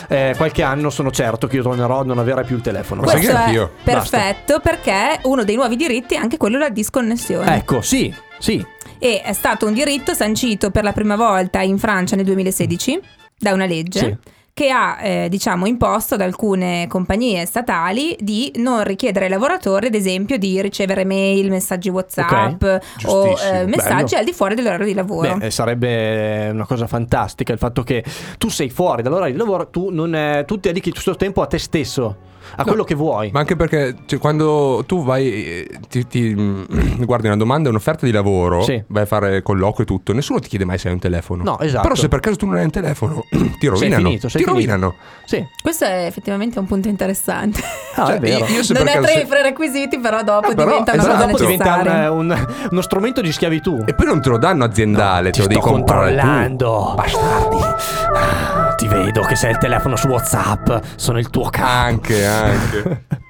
[0.07, 3.01] eh, qualche anno, sono certo che io tornerò a non avere più il telefono.
[3.01, 3.71] Ma sai che anch'io?
[3.99, 7.55] Perfetto perché uno dei nuovi diritti è anche quello della disconnessione.
[7.55, 8.65] Ecco, sì, sì.
[8.99, 12.99] E è stato un diritto sancito per la prima volta in Francia nel 2016
[13.37, 13.99] da una legge.
[13.99, 14.35] Sì.
[14.57, 19.93] Che ha, eh, diciamo, imposto ad alcune compagnie statali di non richiedere ai lavoratori, ad
[19.93, 24.17] esempio, di ricevere mail, messaggi WhatsApp o Giustissimo, eh, messaggi bello.
[24.17, 25.37] al di fuori dell'orario di lavoro.
[25.37, 28.03] Beh, eh, sarebbe una cosa fantastica il fatto che
[28.39, 31.43] tu sei fuori dall'orario di lavoro, tu, non, eh, tu ti dedichi tutto il tempo
[31.43, 32.15] a te stesso,
[32.55, 33.29] a quello che vuoi.
[33.31, 36.33] Ma anche perché cioè, quando tu vai, ti, ti,
[36.99, 38.81] guardi una domanda, un'offerta di lavoro, Sì.
[38.87, 41.43] vai a fare colloquio e tutto, nessuno ti chiede mai se hai un telefono.
[41.43, 41.83] No, esatto.
[41.83, 43.23] Però se per caso tu non hai un telefono,
[43.59, 44.03] ti rovinano.
[44.05, 44.71] finito, sei ti finito.
[44.71, 44.95] rovinano.
[45.25, 47.61] Sì, Questo è effettivamente un punto interessante.
[47.95, 48.45] Ah, Cioè, è vero.
[48.45, 51.31] io- io non è tra i prerequisiti, però dopo Eh, però, diventa una esatto.
[51.31, 53.83] cosa diventa un- un- uno strumento di schiavitù.
[53.85, 56.15] E poi non te lo danno aziendale, Ti te lo sto devi comprare tu.
[56.17, 58.65] controllando, bastardi.
[58.77, 61.67] Ti vedo che sei il telefono su WhatsApp, sono il tuo capo.
[61.71, 63.03] Anche, anche.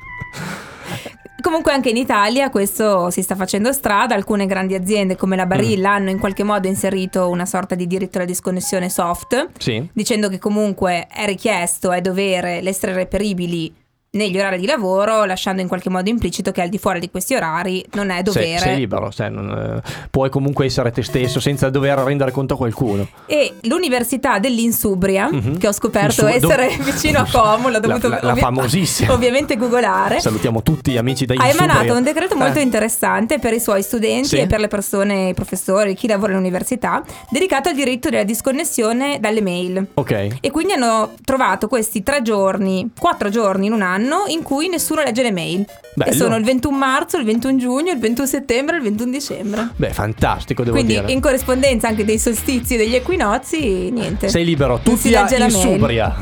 [1.42, 5.92] Comunque anche in Italia questo si sta facendo strada, alcune grandi aziende come la Barilla
[5.92, 5.96] Mm.
[5.96, 9.88] hanno in qualche modo inserito una sorta di diritto alla disconnessione soft, Sì.
[9.94, 13.74] dicendo che comunque è richiesto, è dovere l'essere reperibili
[14.12, 17.36] negli orari di lavoro, lasciando in qualche modo implicito che al di fuori di questi
[17.36, 18.46] orari non è dovere.
[18.48, 19.50] Sei, sei libero, sai, non,
[19.86, 23.08] eh, puoi comunque essere te stesso senza dover rendere conto a qualcuno.
[23.28, 25.58] E l'Università dell'Insubria, Mhm.
[25.58, 28.40] che ho scoperto Insu- essere dov- vicino a Como, l'ho dovuto La- la- la ovvi-
[28.42, 29.14] famosissima.
[29.14, 30.20] ovviamente googolare.
[30.20, 31.66] Salutiamo tutti gli amici da Ha Insubria.
[31.74, 32.64] emanato un decreto molto Eh.
[32.64, 34.38] interessante per i suoi studenti Sì.
[34.40, 39.42] e per le persone, i professori, chi lavora all'università, dedicato al diritto della disconnessione dalle
[39.42, 39.86] mail.
[39.96, 40.38] Ok.
[40.42, 45.02] E quindi hanno trovato questi tre giorni, quattro giorni in un anno in cui nessuno
[45.04, 45.66] legge le mail.
[45.94, 46.12] Bello.
[46.12, 49.70] E sono il 21 marzo, il 21 giugno, il 21 settembre e il 21 dicembre.
[49.76, 51.12] Beh, fantastico, devo quindi dire.
[51.12, 54.30] in corrispondenza anche dei solstizi e degli equinozi, niente.
[54.30, 55.68] Sei libero, tutti a legge la mail.
[55.68, 56.16] Insubria.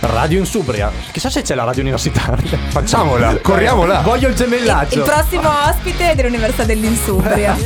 [0.00, 0.92] Radio Insubria.
[1.12, 2.58] Chissà se c'è la radio universitaria.
[2.68, 4.00] Facciamola, corriamo là.
[4.00, 5.02] Voglio il Il gemellaggio.
[5.02, 7.56] prossimo ospite è dell'Università dell'Insubria.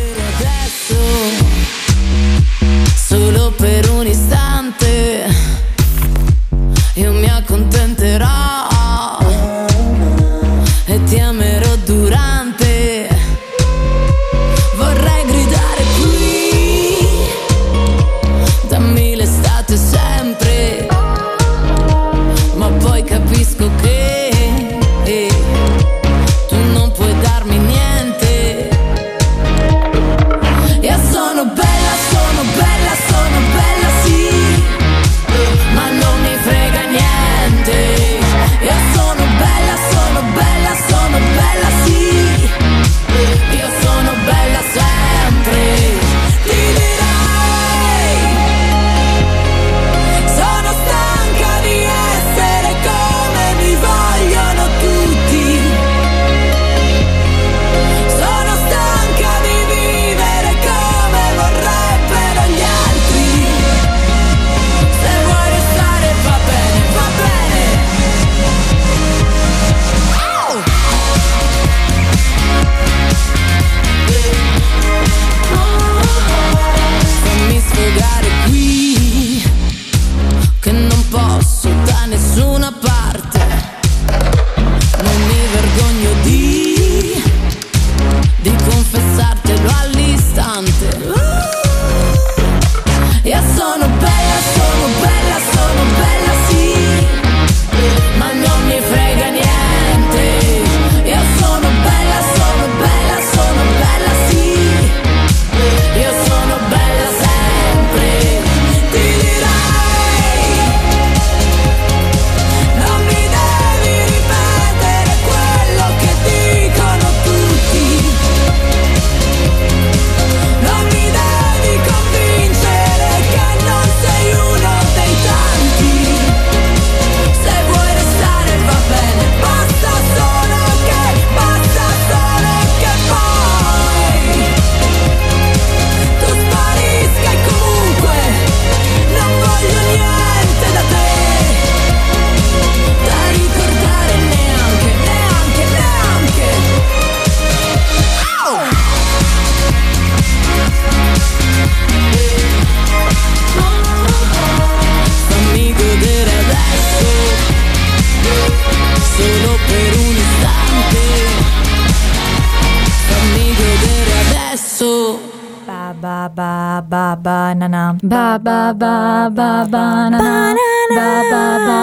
[167.08, 170.52] Ba ba banana ba ba ba ba banana
[170.92, 171.80] ba ba ba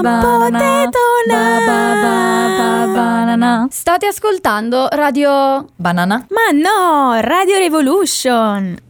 [0.00, 0.88] ba banana
[1.28, 2.16] ba ba ba
[2.56, 6.24] ba banana State ascoltando Radio Banana?
[6.32, 8.80] Ma no, Radio Revolution.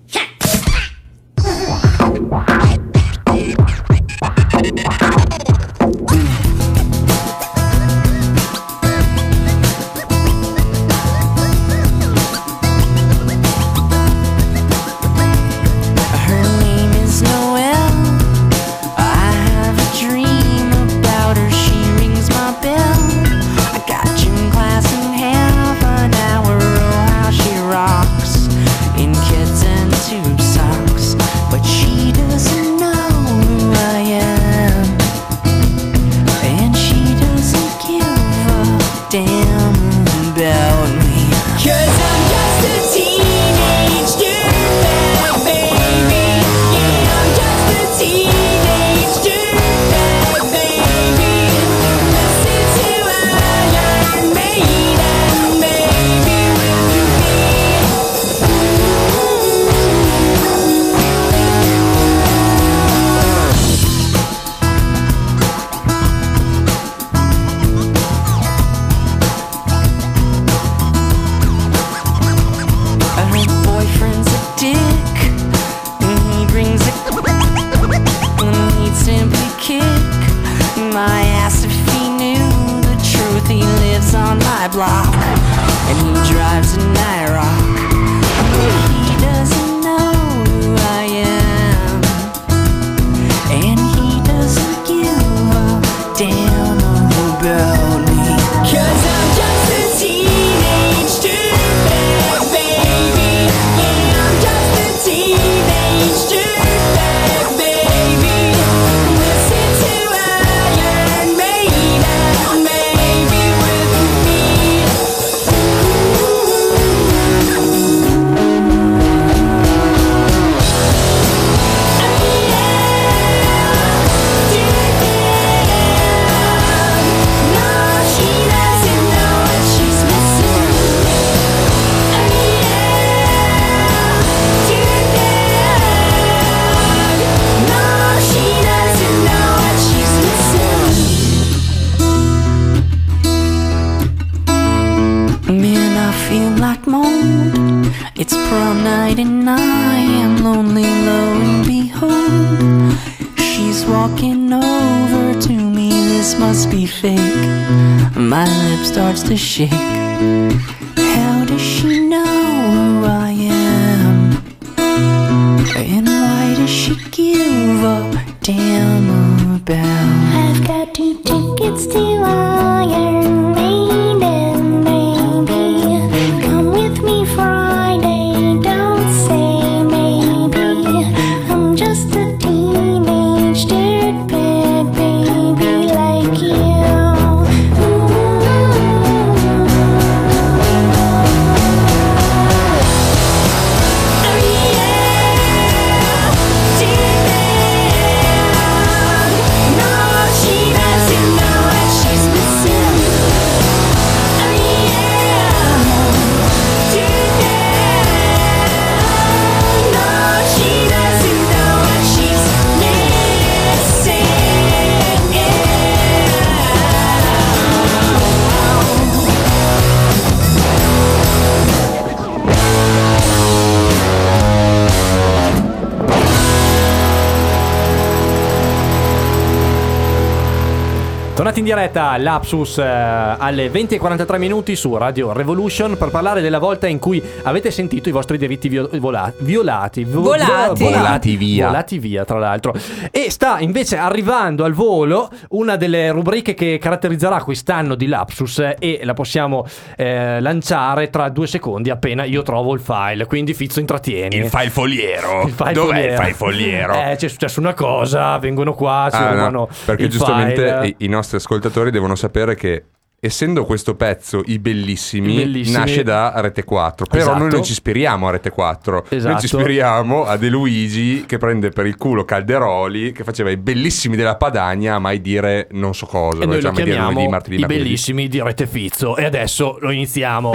[232.31, 237.71] Lapsus eh, alle 20.43 minuti su Radio Revolution per parlare della volta in cui avete
[237.71, 240.03] sentito i vostri diritti vio- vola- violati.
[240.03, 240.83] vo- Volati.
[240.83, 241.67] vo- Volati via.
[241.67, 242.75] Volati via, tra l'altro.
[243.13, 248.75] E sta invece arrivando al volo una delle rubriche che caratterizzerà quest'anno di Lapsus eh,
[248.81, 249.65] e la possiamo
[249.97, 253.27] eh, lanciare tra due secondi appena io trovo il file.
[253.27, 254.35] Quindi Fizzo intrattieni.
[254.35, 255.43] Il file foliero.
[255.47, 256.13] Il file Dov'è foliero.
[256.13, 256.93] il file foliero?
[256.95, 260.95] Eh, c'è successo una cosa, vengono qua, ci Ah, no, rubano perché il giustamente file.
[260.99, 262.85] i nostri ascoltatori devono sapere che
[263.19, 265.77] essendo questo pezzo i bellissimi, I Bellissimi.
[265.77, 267.39] nasce da Rete 4 però Esatto.
[267.39, 269.39] noi non ci ispiriamo a Rete 4 noi Esatto.
[269.39, 274.17] ci ispiriamo a De Luigi che prende per il culo Calderoli che faceva i bellissimi
[274.17, 277.29] della Padania a mai dire non so cosa E noi lo cioè, dire chiamiamo lunedì,
[277.31, 279.17] martedì, i bellissimi di Rete Fizzo.
[279.17, 280.53] E adesso lo iniziamo.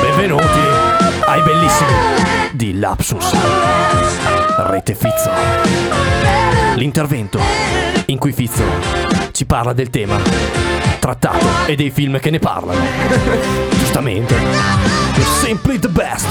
[0.00, 0.58] Benvenuti
[1.26, 1.92] ai bellissimi
[2.52, 4.09] di Lapsus
[4.62, 5.30] Rete Fizzo.
[6.76, 7.38] L'intervento
[8.06, 8.62] in cui Fizzo
[9.32, 10.18] ci parla del tema
[10.98, 12.80] trattato e dei film che ne parlano.
[13.70, 14.34] Giustamente.
[15.42, 16.28] Simply the best.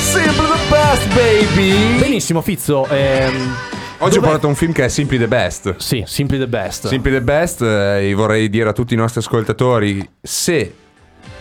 [0.00, 1.98] Simply the best, baby.
[1.98, 2.86] Benissimo, Fizzo.
[2.88, 3.54] ehm,
[3.98, 5.74] Oggi ho dov'è- portato un film che è Simply the Best.
[5.76, 6.86] Sì, Simply the best.
[6.88, 10.74] Simply the Best, eh, vorrei dire a tutti i nostri ascoltatori, se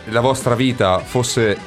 [0.05, 1.57] la vostra vita fosse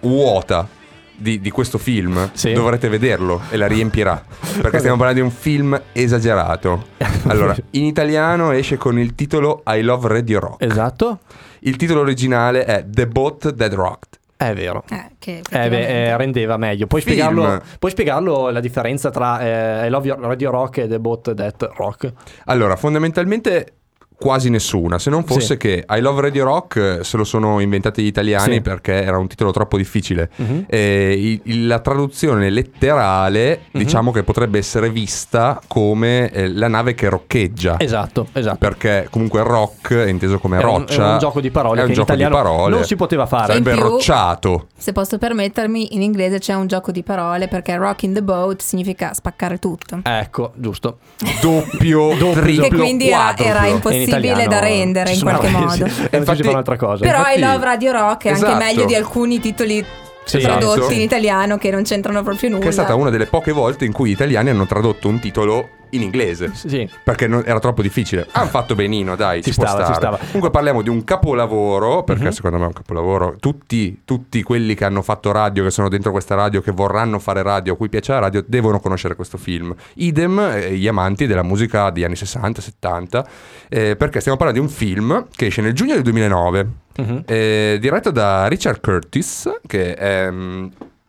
[0.00, 0.68] vuota
[1.16, 2.52] di, di questo film, Sì.
[2.52, 4.22] dovrete vederlo e la riempirà.
[4.60, 6.94] Perché stiamo parlando di un film esagerato.
[7.28, 10.62] Allora, in italiano esce con il titolo I Love Radio Rock.
[10.62, 11.18] Esatto.
[11.60, 14.18] Il titolo originale è The Boat That Rocked.
[14.36, 14.84] È vero.
[14.88, 16.86] Eh, che Eh, beh, eh, rendeva meglio.
[16.86, 19.40] Puoi spiegarlo, puoi spiegarlo la differenza tra
[19.82, 22.12] eh, I Love Radio Rock e The Bot That Rock?
[22.44, 23.72] Allora, fondamentalmente
[24.18, 25.56] quasi nessuna, se non fosse Sì.
[25.58, 28.60] che I Love Radio Rock eh, se lo sono inventati gli italiani Sì.
[28.62, 30.30] perché era un titolo troppo difficile.
[30.36, 30.64] Mhm.
[30.68, 33.80] E la traduzione letterale Mhm.
[33.82, 37.76] diciamo che potrebbe essere vista come eh, la nave che roccheggia.
[37.78, 38.56] Esatto, esatto.
[38.58, 41.08] Perché comunque rock è inteso come È un- roccia.
[41.08, 42.74] è un gioco di parole È un che in gioco di italiano parole.
[42.74, 43.46] non si poteva fare.
[43.48, 44.66] Sarebbe In più- rocciato.
[44.76, 49.12] Se posso permettermi, in inglese c'è un gioco di parole perché rocking the boat significa
[49.14, 50.00] spaccare tutto.
[50.02, 50.98] Ecco, giusto.
[51.40, 53.80] Doppio, Doppio, triplo, Che quindi era, era In
[54.10, 55.72] impossibile da rendere in qualche sì, modo.
[55.72, 57.04] sì, ci Infatti- un'altra cosa.
[57.04, 58.52] Però Infatti- I Love Radio Rock è Esatto.
[58.52, 59.84] anche meglio di alcuni titoli
[60.24, 60.92] Sì, tradotti esatto.
[60.94, 62.62] in italiano che non c'entrano proprio nulla.
[62.62, 65.68] Che è stata una delle poche volte in cui gli italiani hanno tradotto un titolo
[65.90, 66.50] in inglese.
[66.54, 66.88] Sì.
[67.04, 68.26] Perché non- era troppo difficile.
[68.32, 69.42] Hanno fatto benino, dai.
[69.42, 70.16] Ci stava, ci stava.
[70.18, 72.30] Comunque parliamo di un capolavoro, perché Mhm.
[72.30, 73.36] secondo me è un capolavoro.
[73.38, 77.42] Tutti, tutti quelli che hanno fatto radio, che sono dentro questa radio, che vorranno fare
[77.42, 79.74] radio, a cui piace la radio, devono conoscere questo film.
[79.94, 83.26] Idem eh, gli amanti della musica degli anni 60-70,
[83.68, 86.68] eh, perché stiamo parlando di un film che esce nel giugno del 2009,
[86.98, 87.22] Mhm.
[87.26, 90.30] eh, diretto da Richard Curtis, che è...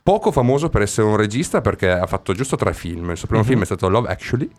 [0.07, 3.09] Poco famoso per essere un regista perché ha fatto giusto tre film.
[3.09, 3.49] Il suo primo Mhm.
[3.49, 4.49] film è stato Love Actually,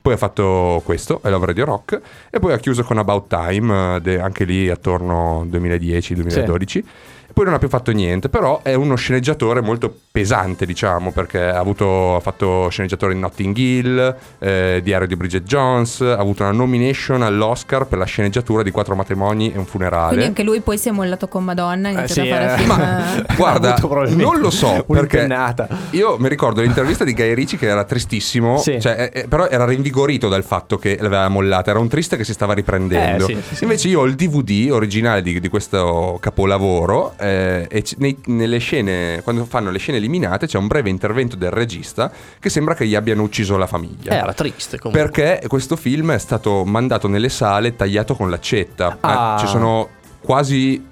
[0.00, 3.96] poi ha fatto questo, I Love Radio Rock, e poi ha chiuso con About Time,
[3.96, 6.78] eh, de- anche lì attorno 2010-2012.
[7.26, 11.42] E poi non ha più fatto niente, però è uno sceneggiatore molto pesante, diciamo, perché
[11.42, 16.44] ha, avuto, ha fatto sceneggiatore in Notting Hill, eh, Diario di Bridget Jones, ha avuto
[16.44, 20.10] una nomination all'Oscar per la sceneggiatura di Quattro matrimoni e un funerale.
[20.10, 22.54] Quindi anche lui poi si è mollato con Madonna ha Eh, iniziato sì, a fare
[22.54, 22.56] eh.
[22.58, 22.68] film.
[22.76, 23.76] Ma- Guarda,
[24.10, 25.66] non lo so perché un'impennata.
[25.90, 28.80] io mi ricordo l'intervista di Guy Ricci che era tristissimo, Sì.
[28.80, 32.22] cioè, eh, eh, però era rinvigorito dal fatto che l'aveva mollata, era un triste che
[32.22, 33.26] si stava riprendendo.
[33.26, 33.62] Eh, sì, sì, sì.
[33.64, 38.58] Invece io ho il DVD originale di, di questo capolavoro eh, e c- nei- nelle
[38.58, 42.86] scene, quando fanno le scene eliminate c'è un breve intervento del regista che sembra che
[42.86, 44.12] gli abbiano ucciso la famiglia.
[44.12, 45.10] Eh, Era triste comunque.
[45.10, 48.98] Perché questo film è stato mandato nelle sale tagliato con l'accetta.
[49.00, 49.36] Ah.
[49.36, 49.88] Eh, Ci sono
[50.20, 50.84] quasi,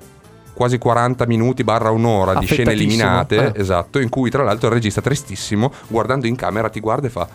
[0.52, 3.52] quasi 40 minuti barra un'ora di scene eliminate.
[3.52, 3.60] Eh.
[3.60, 7.28] Esatto, in cui tra l'altro il regista tristissimo, guardando in camera, ti guarda e fa...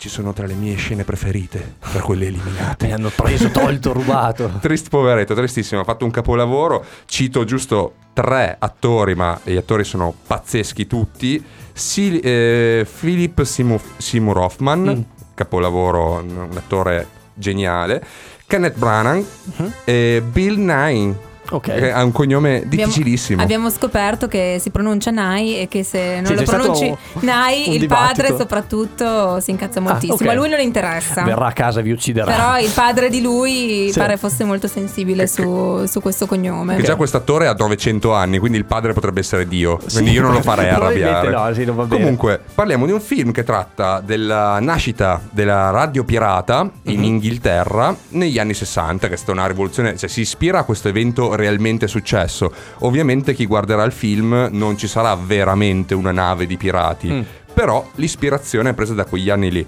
[0.00, 2.86] Ci sono tra le mie scene preferite, tra quelle eliminate.
[2.86, 4.48] Mi hanno preso, tolto, rubato.
[4.62, 6.84] Trist poveretto, tristissimo, ha fatto un capolavoro.
[7.04, 11.44] Cito giusto tre attori, ma gli attori sono pazzeschi tutti.
[11.74, 15.00] Sil- eh, Philip Seymour, Hoffman, Mm.
[15.34, 18.00] capolavoro, un attore geniale.
[18.46, 19.24] Kenneth Branagh
[19.56, 19.72] Mhm.
[19.84, 21.16] e Bill Nye,
[21.50, 21.64] Ok.
[21.74, 23.42] che ha un cognome abbiamo- difficilissimo.
[23.42, 27.72] Abbiamo scoperto che si pronuncia Nai e che se non Sì, lo pronunci un Nai,
[27.74, 28.22] il dibattito.
[28.22, 30.14] padre soprattutto si incazza moltissimo.
[30.14, 30.26] ok.
[30.26, 31.22] A lui non interessa.
[31.22, 32.30] Verrà a casa e vi ucciderà.
[32.30, 33.98] Però il padre di lui Sì.
[33.98, 36.76] pare fosse molto sensibile su, su questo cognome.
[36.76, 39.76] Che già quest'attore ha 900 anni, quindi il padre potrebbe essere Dio.
[39.76, 41.30] Quindi Sì, io non lo farei arrabbiare.
[41.30, 42.02] no, sì, non va bene.
[42.02, 47.04] Comunque, parliamo di un film che tratta della nascita della radio pirata in Mhm.
[47.04, 51.36] Inghilterra negli anni 60, che è stata una rivoluzione, cioè si ispira a questo evento
[51.38, 52.52] realmente successo.
[52.80, 57.20] Ovviamente chi guarderà il film non ci sarà veramente una nave di pirati, Mm.
[57.54, 59.66] però l'ispirazione è presa da quegli anni lì.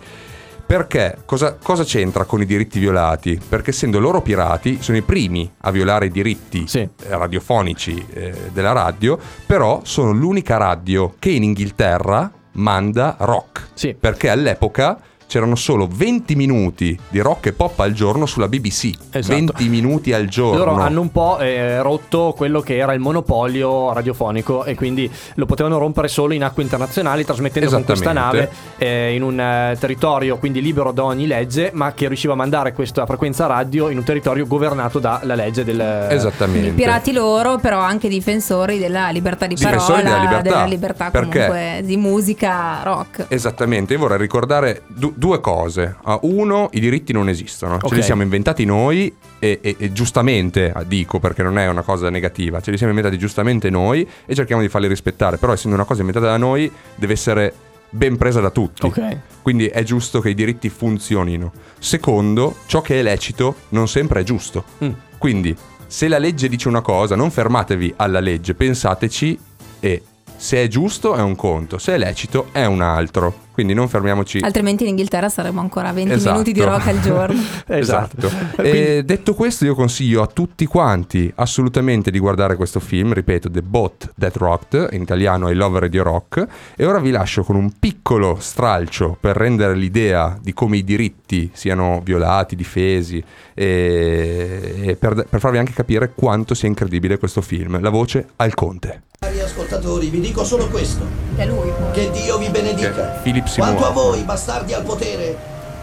[0.66, 3.40] Perché cosa, cosa c'entra con i diritti violati?
[3.48, 6.78] Perché essendo loro pirati sono i primi a violare i diritti Sì.
[6.78, 13.68] eh, radiofonici eh, della radio, però sono l'unica radio che in Inghilterra manda rock.
[13.74, 13.96] Sì.
[13.98, 14.96] Perché all'epoca
[15.30, 18.90] c'erano solo 20 minuti di rock e pop al giorno sulla BBC.
[19.12, 19.32] Esatto.
[19.32, 20.64] 20 minuti al giorno.
[20.64, 25.46] Loro hanno un po' eh, rotto quello che era il monopolio radiofonico e quindi lo
[25.46, 30.36] potevano rompere solo in acque internazionali trasmettendo con questa nave eh, in un eh, territorio
[30.38, 34.04] quindi libero da ogni legge ma che riusciva a mandare questa frequenza radio in un
[34.04, 35.80] territorio governato dalla legge del...
[36.10, 36.60] Esattamente.
[36.60, 40.64] Quindi pirati loro, però anche difensori della libertà di Difensori parola, della libertà.
[40.64, 41.46] libertà Perché?
[41.46, 43.26] comunque di musica rock.
[43.28, 45.96] Esattamente, io vorrei ricordare du- Due cose.
[46.04, 47.74] Ah, Uno, i diritti non esistono.
[47.74, 47.88] Ok.
[47.88, 51.82] Ce li siamo inventati noi e, e- e giustamente, ah, dico perché non è una
[51.82, 55.36] cosa negativa, ce li siamo inventati giustamente noi e cerchiamo di farli rispettare.
[55.36, 57.52] Però essendo una cosa inventata da noi deve essere
[57.90, 58.86] ben presa da tutti.
[58.86, 59.18] Ok.
[59.42, 61.52] Quindi è giusto che i diritti funzionino.
[61.78, 64.64] Secondo, ciò che è lecito non sempre è giusto.
[64.82, 64.90] Mm.
[65.18, 65.54] Quindi,
[65.86, 69.38] se la legge dice una cosa, non fermatevi alla legge, pensateci
[69.80, 70.02] e
[70.34, 73.48] se è giusto è un conto, se è lecito è un altro.
[73.52, 74.38] Quindi non fermiamoci.
[74.40, 76.32] Altrimenti in Inghilterra saremo ancora a 20 Esatto.
[76.32, 77.40] minuti di rock al giorno.
[77.66, 78.30] Esatto.
[78.56, 83.12] E detto questo, io consiglio a tutti quanti assolutamente di guardare questo film.
[83.12, 86.46] Ripeto, The Bot That Rocked, in italiano I Love Radio Rock.
[86.76, 91.50] E ora vi lascio con un piccolo stralcio per rendere l'idea di come i diritti
[91.52, 93.22] siano violati, difesi
[93.54, 97.80] e, e per, per farvi anche capire quanto sia incredibile questo film.
[97.80, 99.02] La voce al Conte.
[99.20, 101.04] Cari ascoltatori, vi dico solo questo.
[101.36, 101.70] Che lui.
[101.92, 102.90] Che Dio vi benedica.
[102.90, 103.76] Che Seymour.
[103.76, 105.36] Quanto a voi, bastardi al potere,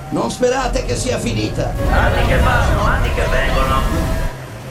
[0.10, 1.74] non sperate che sia finita.
[1.92, 3.82] Anni che vanno, anni che vengono.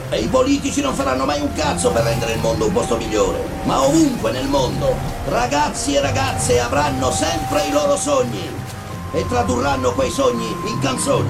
[0.09, 3.43] E i politici non faranno mai un cazzo per rendere il mondo un posto migliore.
[3.63, 4.95] Ma ovunque nel mondo,
[5.27, 8.49] ragazzi e ragazze avranno sempre i loro sogni.
[9.11, 11.29] E tradurranno quei sogni in canzoni.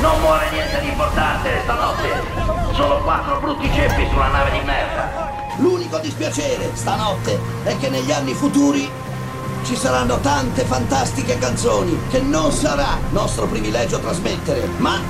[0.00, 2.74] Non muore niente di importante stanotte.
[2.74, 5.32] Solo quattro brutti ceppi sulla nave di merda.
[5.56, 8.90] L'unico dispiacere stanotte è che negli anni futuri
[9.66, 15.00] ci saranno tante fantastiche canzoni che non sarà nostro privilegio trasmettere, ma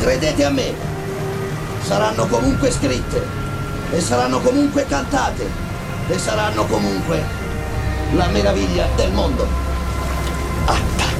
[0.00, 0.74] credete a me,
[1.84, 3.24] saranno comunque scritte
[3.92, 5.48] e saranno comunque cantate
[6.08, 7.22] e saranno comunque
[8.14, 9.46] la meraviglia del mondo.
[10.64, 11.14] Attacca!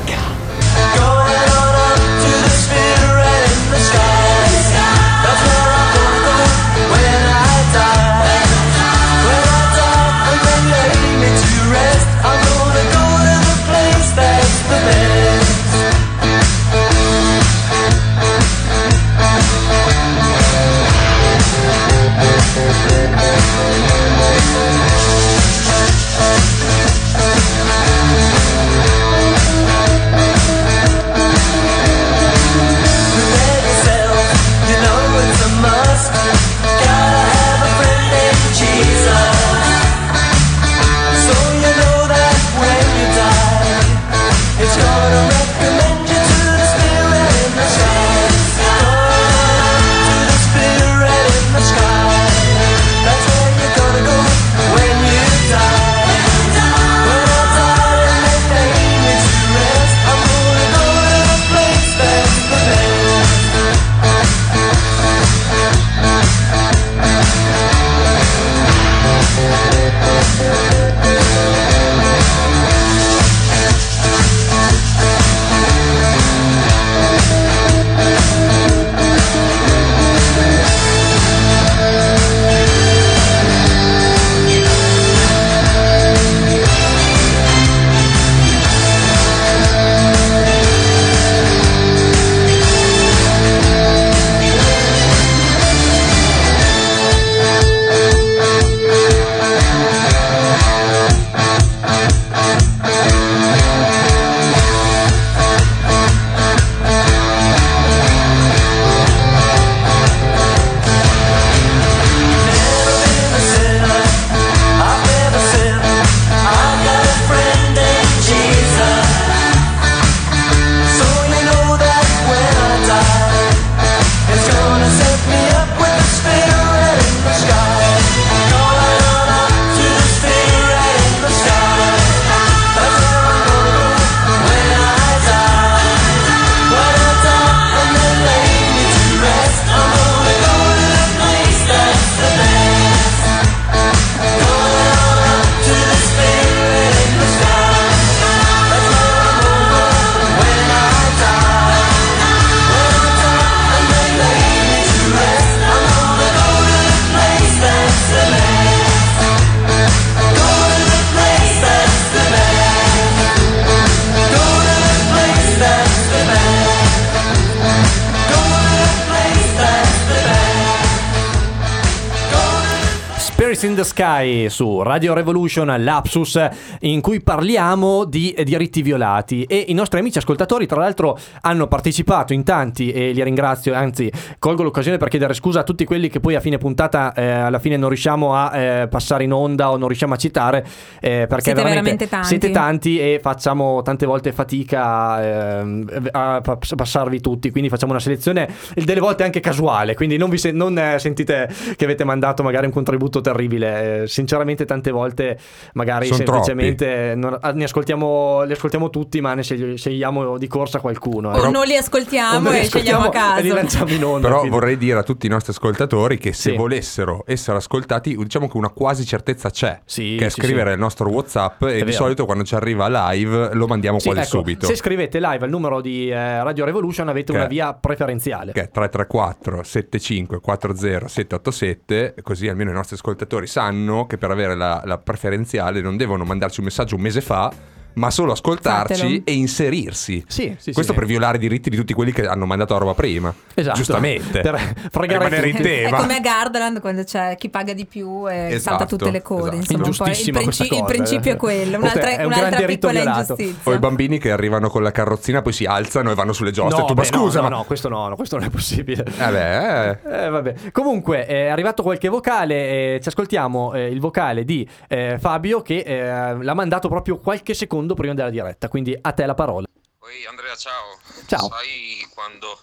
[173.67, 176.49] In the Sky su Radio Revolution Lapsus
[176.81, 182.33] in cui parliamo di diritti violati e i nostri amici ascoltatori tra l'altro hanno partecipato
[182.33, 186.21] in tanti e li ringrazio anzi colgo l'occasione per chiedere scusa a tutti quelli che
[186.21, 189.77] poi a fine puntata eh, alla fine non riusciamo a eh, passare in onda o
[189.77, 190.67] non riusciamo a citare
[191.01, 192.27] eh, perché Siete veramente tanti.
[192.27, 198.01] siete tanti e facciamo tante volte fatica ehm, a pa- passarvi tutti quindi facciamo una
[198.01, 202.43] selezione delle volte anche casuale quindi non vi sen- non, eh, sentite che avete mandato
[202.43, 205.39] magari un contributo terribile Eh, sinceramente tante volte
[205.75, 210.47] magari Son semplicemente non- ah, ne ascoltiamo li ascoltiamo tutti ma ne scegli- scegliamo di
[210.49, 211.41] corsa qualcuno eh.
[211.41, 213.55] O non li ascoltiamo non li e scegliamo a ascoltiamo e li caso.
[213.61, 214.57] lanciamo in onda Però quindi.
[214.57, 216.57] vorrei dire a tutti i nostri ascoltatori che se Sì.
[216.57, 220.75] volessero essere ascoltati, diciamo che una quasi certezza c'è, Sì, che è sì, scrivere sì.
[220.75, 221.93] il nostro WhatsApp e È di vero.
[221.93, 224.67] solito quando ci arriva live lo mandiamo Sì, quasi ecco, subito.
[224.67, 228.61] se scrivete live al numero di eh, Radio Revolution avete Che una via preferenziale Che
[228.63, 234.83] è 334 75 40 787, così almeno i nostri ascoltatori sanno che per avere la,
[234.85, 237.53] la preferenziale non devono mandarci un messaggio un mese fa,
[237.95, 239.23] ma solo ascoltarci Fatelo.
[239.25, 240.25] e inserirsi.
[240.27, 240.99] Sì, sì, Questo sì.
[240.99, 243.33] per violare i diritti di tutti quelli che hanno mandato la roba prima.
[243.55, 243.77] Esatto.
[243.77, 244.41] Giustamente.
[244.41, 245.69] Per fregare rimanere in tutti.
[245.69, 245.97] È tema.
[245.99, 249.35] come a Gardaland quando c'è chi paga di più e Esatto, salta tutte le esatto.
[249.35, 249.57] code.
[249.57, 251.35] Insomma, un po' il, princi- questa il cosa, principio eh.
[251.35, 253.71] è quello, È un'altra, un un'altra piccola ingiustizia.
[253.71, 256.81] O i bambini che arrivano con la carrozzina, poi si alzano e vanno sulle giostre.
[256.81, 258.51] No, tu, beh, ma scusa, no, ma no, no, questo no, no, questo non è
[258.51, 259.05] possibile.
[259.05, 259.99] Eh beh, eh.
[260.25, 260.55] Eh, vabbè.
[260.73, 265.79] Comunque è arrivato qualche vocale, eh, ci ascoltiamo eh, il vocale di eh, Fabio che
[265.79, 269.67] eh, l'ha mandato proprio qualche secondo prima della diretta, quindi a te la parola.
[269.99, 270.99] Poi Andrea, ciao.
[271.27, 271.49] Ciao.
[271.51, 272.59] Sai quando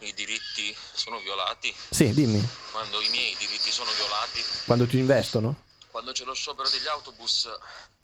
[0.00, 1.74] i diritti sono violati?
[1.88, 4.42] Sì, dimmi, Quando i miei diritti sono violati?
[4.66, 5.62] quando ti investono?
[5.90, 7.48] Quando c'è lo sciopero degli autobus,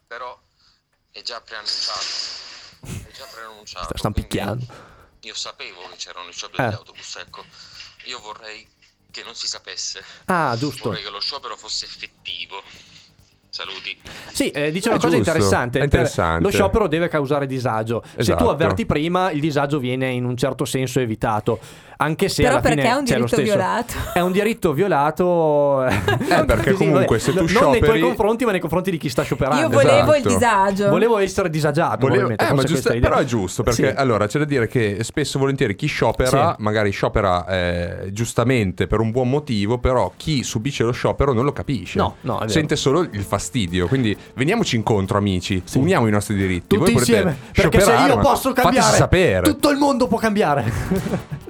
[0.07, 0.41] però
[1.11, 2.07] è già preannunciato.
[2.81, 3.97] È già preannunciato.
[3.97, 4.67] Stanno picchiando.
[5.21, 6.67] Io sapevo che c'erano i scioperi Eh.
[6.69, 7.45] degli autobus, ecco.
[8.07, 8.67] Io vorrei
[9.11, 10.05] che non si sapesse.
[10.27, 10.89] Ah, giusto.
[10.89, 12.63] Vorrei che lo sciopero fosse effettivo.
[13.55, 13.97] Saluti.
[14.33, 15.79] Sì, eh, dice una È cosa giusto, interessante.
[15.79, 16.43] interessante.
[16.43, 18.03] Lo sciopero deve causare disagio.
[18.05, 18.51] Se tu Esatto.
[18.51, 21.61] avverti prima, il disagio viene in un certo senso evitato.
[21.97, 23.43] Anche se Però alla fine perché è un diritto stesso.
[23.43, 23.95] violato.
[24.13, 25.87] È un diritto violato.
[25.87, 25.95] Eh,
[26.45, 28.99] perché Così, comunque vabbè, se tu non nei tuoi scioperi- confronti, ma nei confronti di
[28.99, 29.61] chi sta scioperando.
[29.63, 30.29] Io volevo il Esatto.
[30.73, 30.89] disagio.
[30.91, 32.07] Volevo essere disagiato.
[32.07, 33.95] Volevo- eh, ma giusto- però è giusto perché Sì.
[33.97, 36.63] allora c'è da dire che spesso e volentieri chi sciopera Sì.
[36.63, 41.53] magari sciopera eh, giustamente per un buon motivo però chi subisce lo sciopero non lo
[41.53, 46.77] capisce No, no, sente solo il fastidio quindi veniamoci incontro amici uniamo i nostri diritti
[46.77, 47.37] Tutti Voi potete insieme.
[47.53, 50.73] Perché se io posso cambiare, sapere tutto il mondo può cambiare.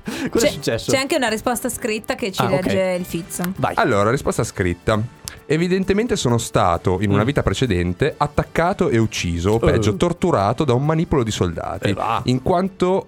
[0.35, 0.91] Cosa è C'è, successo?
[0.91, 3.53] c'è anche una risposta scritta che ci Ah, legge il Fizzo.
[3.57, 3.75] Vai.
[3.77, 5.01] Allora, risposta scritta.
[5.47, 7.27] Evidentemente sono stato, in una Mm.
[7.27, 9.97] vita precedente, attaccato e ucciso, o peggio, Eh.
[9.97, 11.89] torturato da un manipolo di soldati.
[11.91, 12.21] E va.
[12.25, 13.07] In quanto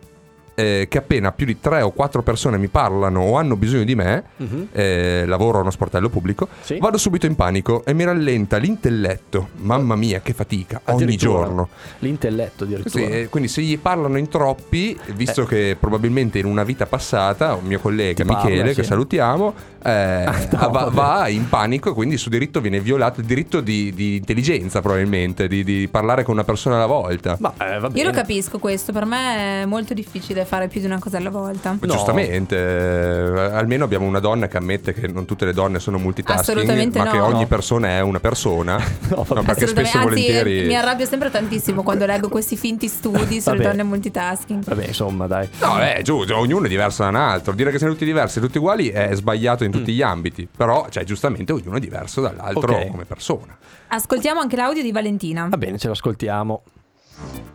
[0.57, 3.95] eh, che appena più di tre o quattro persone mi parlano o hanno bisogno di
[3.95, 4.69] me, Mhm.
[4.73, 6.79] eh, lavoro a uno sportello pubblico, Sì.
[6.79, 9.49] vado subito in panico e mi rallenta l'intelletto.
[9.59, 11.69] Mamma mia, che fatica, ogni giorno.
[12.01, 13.05] L'intelletto Sì, addirittura.
[13.05, 17.65] eh, quindi se gli parlano in troppi, visto che probabilmente in una vita passata un
[17.67, 18.89] mio collega Ti parla, Michele, che sì.
[18.89, 19.55] salutiamo,
[19.85, 23.61] eh, no, va, va in panico e quindi il suo diritto viene violato, il diritto
[23.61, 27.37] di, di intelligenza probabilmente, di, di parlare con una persona alla volta.
[27.41, 30.87] Ma eh, va Io lo capisco questo, per me è molto difficile fare più di
[30.87, 31.77] una cosa alla volta.
[31.79, 35.99] Ma Giustamente, eh, almeno abbiamo una donna che ammette che non tutte le donne sono
[35.99, 37.11] multitasking, ma no.
[37.11, 37.47] che ogni No.
[37.47, 38.77] persona è una persona.
[39.09, 39.67] No, perché Assolutamente.
[39.67, 40.63] spesso e Anzi, volentieri.
[40.63, 44.65] eh, mi arrabbio sempre tantissimo quando leggo questi finti studi sulle donne multitasking.
[44.65, 45.49] Vabbè, insomma, dai.
[45.61, 47.53] No, è giusto, ognuno è diverso da un altro.
[47.53, 50.49] Dire che siamo tutti diversi e tutti uguali è sbagliato in tutti gli ambiti.
[50.55, 52.91] Però, cioè, giustamente ognuno è diverso dall'altro Ok.
[52.91, 53.57] come persona.
[53.89, 55.47] Ascoltiamo anche l'audio di Valentina.
[55.49, 56.63] Va bene, ce l'ascoltiamo.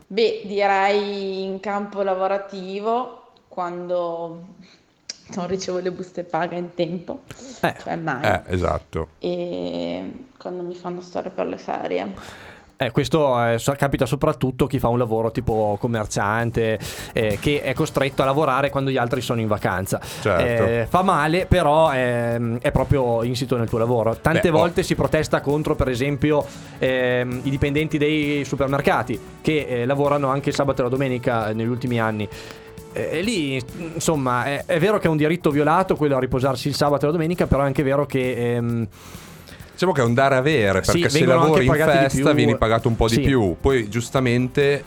[0.07, 4.47] Beh, direi in campo lavorativo quando
[5.35, 7.21] non ricevo le buste paga in tempo,
[7.61, 7.75] Eh.
[7.81, 9.07] cioè mai, Eh, esatto.
[9.19, 12.13] e quando mi fanno stare per le ferie.
[12.81, 16.79] Eh, questo eh, capita soprattutto a chi fa un lavoro tipo commerciante
[17.13, 19.99] eh, che è costretto a lavorare quando gli altri sono in vacanza.
[20.01, 20.63] Certo.
[20.63, 24.17] Eh, fa male, però ehm, è proprio insito nel tuo lavoro.
[24.17, 24.59] Tante Beh, oh.
[24.61, 26.43] volte si protesta contro, per esempio,
[26.79, 31.67] ehm, i dipendenti dei supermercati che eh, lavorano anche il sabato e la domenica negli
[31.67, 32.27] ultimi anni.
[32.93, 33.61] Eh, E lì,
[33.93, 37.07] insomma, è, è vero che è un diritto violato quello a riposarsi il sabato e
[37.09, 38.87] la domenica, però è anche vero che ehm,
[39.81, 42.55] Diciamo che è un dare avere, Sì, perché se vengono lavori in di festa vieni
[42.55, 43.21] pagato un po' di Sì.
[43.21, 43.55] più.
[43.59, 44.83] Poi, giustamente,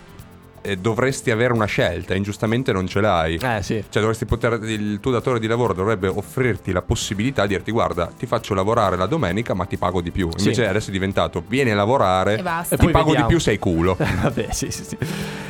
[0.62, 3.34] eh, dovresti avere una scelta, ingiustamente non ce l'hai.
[3.34, 3.82] Eh sì.
[3.88, 4.61] Cioè, dovresti poter.
[4.62, 8.97] Il tuo datore di lavoro dovrebbe offrirti la possibilità di dirti: Guarda, ti faccio lavorare
[8.97, 10.28] la domenica, ma ti pago di più.
[10.36, 10.45] Sì.
[10.45, 12.76] Invece adesso è diventato: Vieni a lavorare E basta.
[12.76, 13.26] ti poi pago vediamo.
[13.26, 13.97] di più, sei culo.
[14.22, 14.97] Vabbè, sì, sì, sì.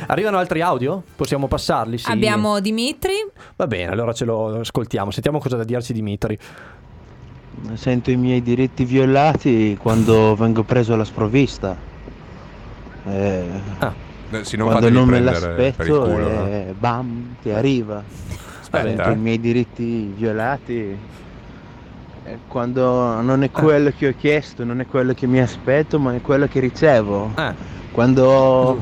[0.07, 1.01] Arrivano altri audio?
[1.15, 1.99] Possiamo passarli?
[1.99, 2.09] Sì.
[2.09, 3.13] Abbiamo Dimitri.
[3.55, 5.11] Va bene, allora ce lo ascoltiamo.
[5.11, 6.37] Sentiamo cosa da dirci Dimitri.
[7.73, 11.75] Sento i miei diritti violati quando vengo preso alla sprovvista.
[13.07, 13.43] Eh,
[14.31, 16.47] Eh, sì, non quando non me l'aspetto, culo, no?
[16.47, 18.03] eh, bam, ti arriva.
[18.59, 19.13] Aspetta, Sento eh.
[19.13, 20.97] i miei diritti violati.
[22.25, 26.15] eh, Quando non è quello che ho chiesto, non è quello che mi aspetto, ma
[26.15, 27.31] è quello che ricevo.
[27.91, 28.81] Quando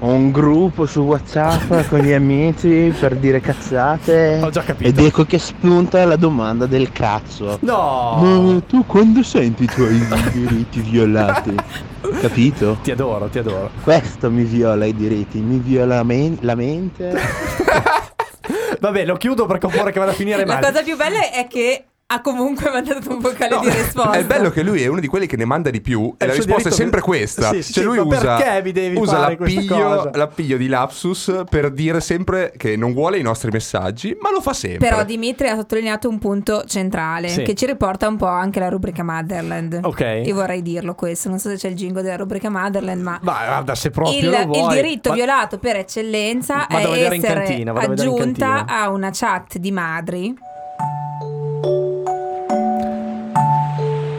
[0.00, 4.40] ho un gruppo su WhatsApp con gli amici per dire cazzate.
[4.42, 4.88] Ho già capito.
[4.88, 7.58] Ed ecco che spunta la domanda del cazzo.
[7.62, 8.18] No!
[8.20, 11.54] Ma tu quando senti i tuoi diritti violati?
[12.20, 12.78] Capito?
[12.82, 13.70] Ti adoro, ti adoro.
[13.82, 17.12] Questo mi viola i diritti, mi viola men- la mente.
[18.80, 20.66] Vabbè, lo chiudo perché ho paura che vada a finire La male.
[20.66, 24.12] cosa più bella è che ha comunque mandato un vocale di risposta.
[24.12, 26.26] È bello che lui è uno di quelli che ne manda di più È e
[26.26, 27.48] il la suo risposta è sempre di- questa.
[27.50, 30.10] Sì, sì, cioè sì, lui usa, perché mi devi usa l'appiglio, cosa?
[30.14, 34.52] l'appiglio di lapsus per dire sempre che non vuole i nostri messaggi, ma lo fa
[34.52, 34.88] sempre.
[34.88, 37.42] Però Dimitri ha sottolineato un punto centrale Sì.
[37.42, 39.80] che ci riporta un po' anche la rubrica Motherland.
[39.82, 40.22] Ok.
[40.24, 43.32] Io vorrei dirlo questo, non so se c'è il jingle della rubrica Motherland, ma Ma
[43.46, 44.74] guarda, se proprio il, lo il vuoi.
[44.76, 50.34] diritto Ma- violato per eccellenza Vado è essere cantina, aggiunta a una chat di madri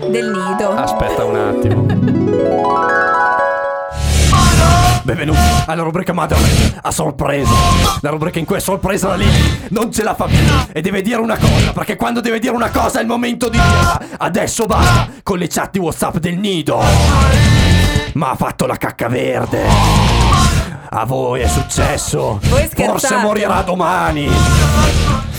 [0.10, 0.72] del nido.
[0.74, 1.86] Aspetta un attimo.
[5.04, 7.50] Benvenuti alla rubrica Motherland a sorpresa.
[8.02, 10.38] La rubrica in cui è sorpresa la Lily non ce la fa più
[10.72, 11.72] e deve dire una cosa.
[11.74, 14.02] Perché quando deve dire una cosa è il momento di dirla.
[14.18, 16.82] Adesso basta con le chat di WhatsApp del nido.
[18.14, 19.64] Ma ha fatto la cacca verde.
[20.90, 22.40] A voi è successo.
[22.44, 24.28] Voi Forse morirà domani.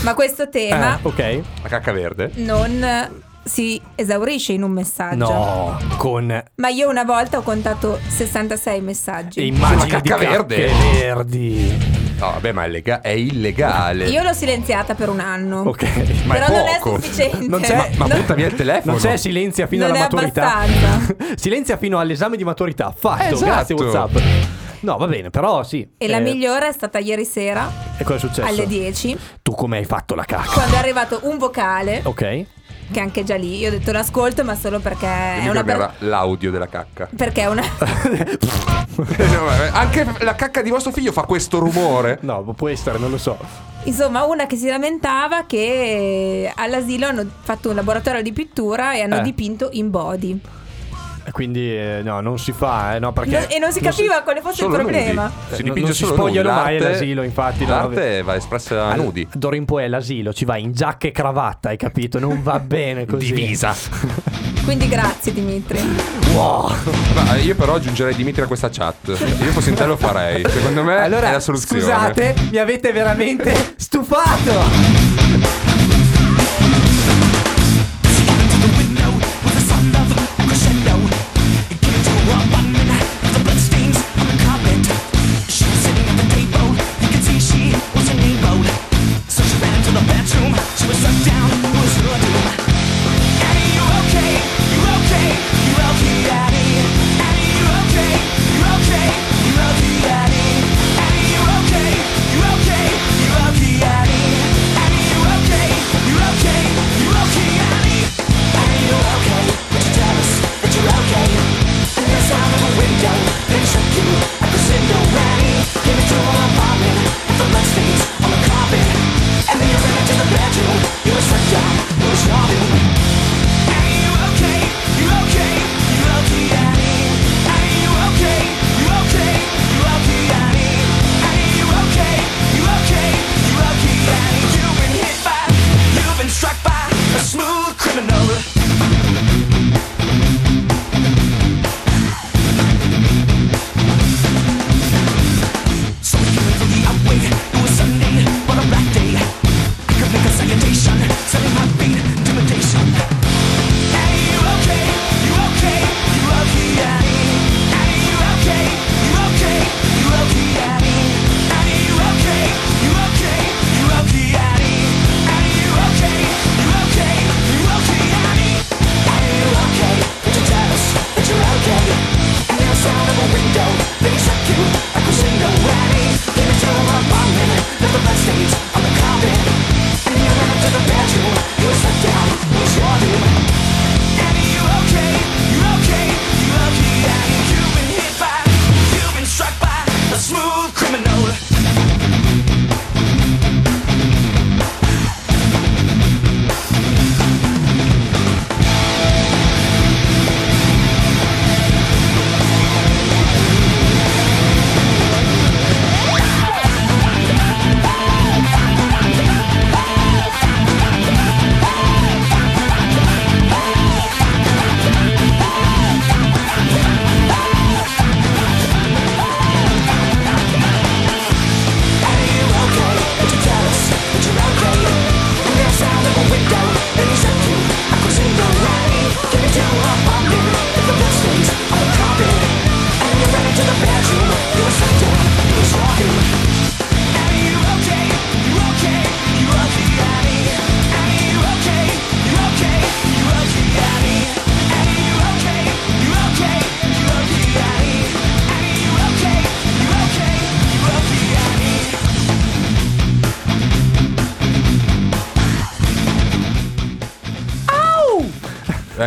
[0.02, 1.40] Ma questo tema Eh, ok.
[1.62, 2.30] La cacca verde?
[2.36, 5.16] non si esaurisce in un messaggio.
[5.32, 9.46] No, con Ma io una volta ho contato 66 messaggi.
[9.46, 10.70] immagini Sulla di verde?
[11.00, 11.96] verdi.
[12.18, 14.08] No, vabbè, ma è, lega- è illegale.
[14.08, 15.60] Io l'ho silenziata per un anno.
[15.60, 15.82] Ok.
[16.24, 17.00] Ma è Però non è poco.
[17.00, 17.46] sufficiente.
[17.46, 18.20] Non c'è- Ma, ma No.
[18.20, 18.92] butta via il telefono.
[18.92, 20.62] Non c'è silenzia fino Non alla è maturità.
[21.36, 22.92] silenzia fino all'esame di maturità.
[22.96, 23.44] Fatto, Esatto.
[23.44, 24.16] grazie WhatsApp.
[24.80, 25.88] No, va bene, però sì.
[25.96, 28.48] E la Eh, migliore è stata ieri sera E cosa è successo?
[28.48, 30.50] alle 10, Tu come hai fatto la cacca?
[30.52, 32.44] quando è arrivato un vocale, Ok.
[32.90, 35.94] Che anche già lì io ho detto l'ascolto, ma solo perché è Mica una per-
[36.00, 37.08] l'audio della cacca.
[37.14, 37.62] perché è una
[39.72, 42.18] Anche la cacca di vostro figlio fa questo rumore.
[42.22, 43.36] No, può essere, non lo so.
[43.84, 49.18] insomma una che si lamentava che all'asilo hanno fatto un laboratorio di pittura e hanno
[49.18, 49.22] Eh.
[49.22, 50.40] dipinto in body.
[51.32, 54.40] Quindi eh, no, non si fa, eh, no, perché No- e non si capiva quale
[54.40, 55.22] fosse il problema.
[55.24, 55.34] nudi.
[55.54, 56.60] Si Eh, dipinge non si solo spogliano nudi.
[56.62, 59.26] mai all'asilo, infatti, no, L'arte va espressa a nudi.
[59.32, 62.18] D'ora in poi all'asilo ci vai in giacca e cravatta, hai capito?
[62.18, 63.32] Non va bene così.
[63.32, 63.74] Divisa.
[64.64, 65.80] Quindi grazie Dimitri.
[66.34, 66.70] Wow.
[67.14, 69.08] Ma io però aggiungerei Dimitri a questa chat.
[69.08, 70.44] Io fossi in te lo farei.
[70.46, 71.80] Secondo me è la soluzione.
[71.80, 75.27] scusate, mi avete veramente stufato.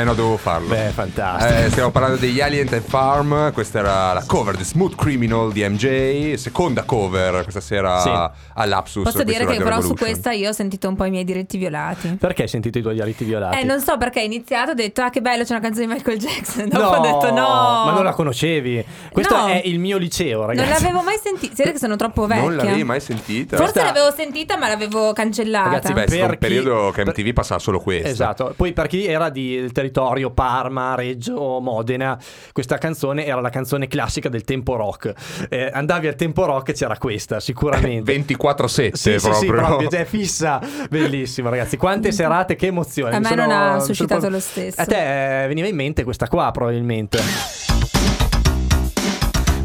[0.01, 0.67] Eh no, dovevo farlo.
[0.69, 1.53] Beh, fantastico.
[1.59, 3.51] Eh, stiamo parlando degli Alien and Farm.
[3.53, 6.33] Questa era la cover di Smooth Criminal di MJ.
[6.37, 8.09] Seconda cover questa sera Sì.
[8.55, 9.03] all'Apsus.
[9.03, 12.17] Posso dire che però su questa io ho sentito un po' i miei diritti violati.
[12.19, 13.59] Perché hai sentito i tuoi diritti violati?
[13.59, 15.93] Eh, non so perché è iniziato, ho detto, ah, che bello, c'è una canzone di
[15.93, 16.65] Michael Jackson.
[16.69, 17.83] Dopo No, ho detto, no.
[17.85, 18.83] ma non la conoscevi.
[19.11, 19.45] Questo No.
[19.49, 20.67] è il mio liceo, ragazzi.
[20.67, 21.53] Non l'avevo mai sentita.
[21.53, 22.41] Si vede che sono troppo vecchia.
[22.43, 23.55] Non l'avevi mai sentita?
[23.55, 25.69] Forse l'avevo sentita, ma l'avevo cancellata.
[25.69, 28.07] Ragazzi, Beh, stato un Per chi- periodo che MTV passava solo questa.
[28.09, 29.89] Esatto, poi per chi era di- del territorio
[30.33, 32.17] Parma, Reggio, Modena,
[32.51, 35.13] questa canzone era la canzone classica del tempo rock.
[35.49, 38.13] Eh, andavi al tempo rock e c'era questa, sicuramente.
[38.25, 39.51] 24-7 Sì, sì, sì, proprio.
[39.51, 41.77] proprio, cioè, fissa, bellissimo ragazzi.
[41.77, 43.15] Quante serate, che emozione.
[43.15, 44.81] A Mi me sono- non ha sono suscitato proprio- lo stesso.
[44.81, 47.19] A te eh, veniva in mente questa qua probabilmente.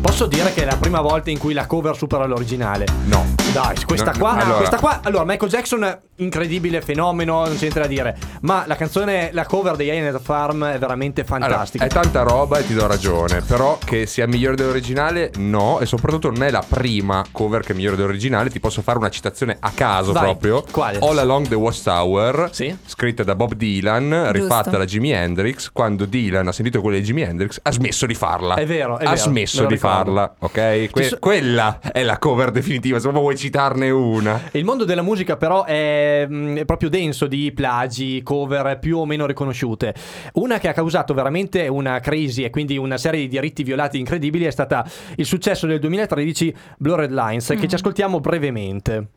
[0.07, 2.87] Posso dire che è la prima volta in cui la cover supera l'originale?
[3.07, 3.35] No.
[3.53, 4.41] Dai, questa No, qua, no.
[4.43, 8.77] Allora- questa qua, allora Michael Jackson incredibile fenomeno, non c'è niente da dire, ma la
[8.77, 11.85] canzone, la cover di Alien at Farm è veramente Allora, fantastica.
[11.85, 16.31] è tanta roba e ti do ragione, però che sia migliore dell'originale no, e soprattutto
[16.31, 19.71] non è la prima cover che è migliore dell'originale, ti posso fare una citazione a
[19.75, 20.65] caso Vai, proprio.
[20.71, 20.99] quale?
[21.01, 22.75] All Along the Watchtower, Sì.
[22.87, 24.79] scritta da Bob Dylan, rifatta Giusto.
[24.79, 28.55] da Jimi Hendrix, quando Dylan ha sentito quella di Jimi Hendrix ha smesso di farla.
[28.55, 29.96] È vero, è ha vero, smesso di ricordo.
[29.97, 30.91] Farla, ok?
[30.91, 34.41] Que- so- quella è la cover definitiva, se proprio vuoi citarne una.
[34.53, 39.07] Il mondo della musica però è, mm, è proprio denso di plagi, cover più o
[39.07, 39.95] meno riconosciute.
[40.35, 44.45] Una che ha causato veramente una crisi e quindi una serie di diritti violati incredibili
[44.45, 44.85] è stata
[45.17, 49.09] il successo del 2013 Blurred Lines che ci ascoltiamo brevemente.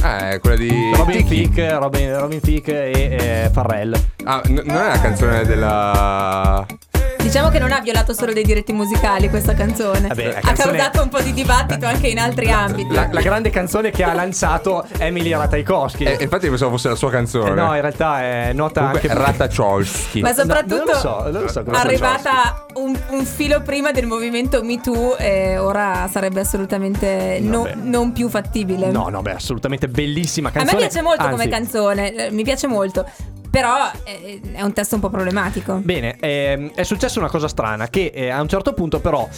[0.00, 3.94] Ah, è quella di Robin Thicke, Robin, Robin Thicke e eh, Farrell.
[4.24, 6.64] Ah, n- non è la canzone della
[7.22, 10.08] Diciamo che non ha violato solo dei diritti musicali questa canzone.
[10.08, 12.94] Vabbè, ha canzone- causato un po' di dibattito anche in altri ambiti.
[12.94, 16.04] La, la grande canzone che ha lanciato Emily Ratajkowski.
[16.04, 17.50] Eh, infatti pensavo fosse la sua canzone.
[17.50, 20.20] Eh, no, in realtà è nota Comunque, anche Ratachowski.
[20.20, 24.06] Ma soprattutto non lo so, non lo so come arrivata un, un filo prima del
[24.06, 28.90] movimento Me Too e ora sarebbe assolutamente no- non più fattibile.
[28.90, 30.80] No, no, beh, assolutamente bellissima A canzone.
[30.80, 33.06] me piace molto come Anzi, canzone, eh, mi piace molto.
[33.58, 35.80] Però eh, è un testo un po' problematico.
[35.82, 39.28] Bene, ehm, è successa una cosa strana che eh, a un certo punto però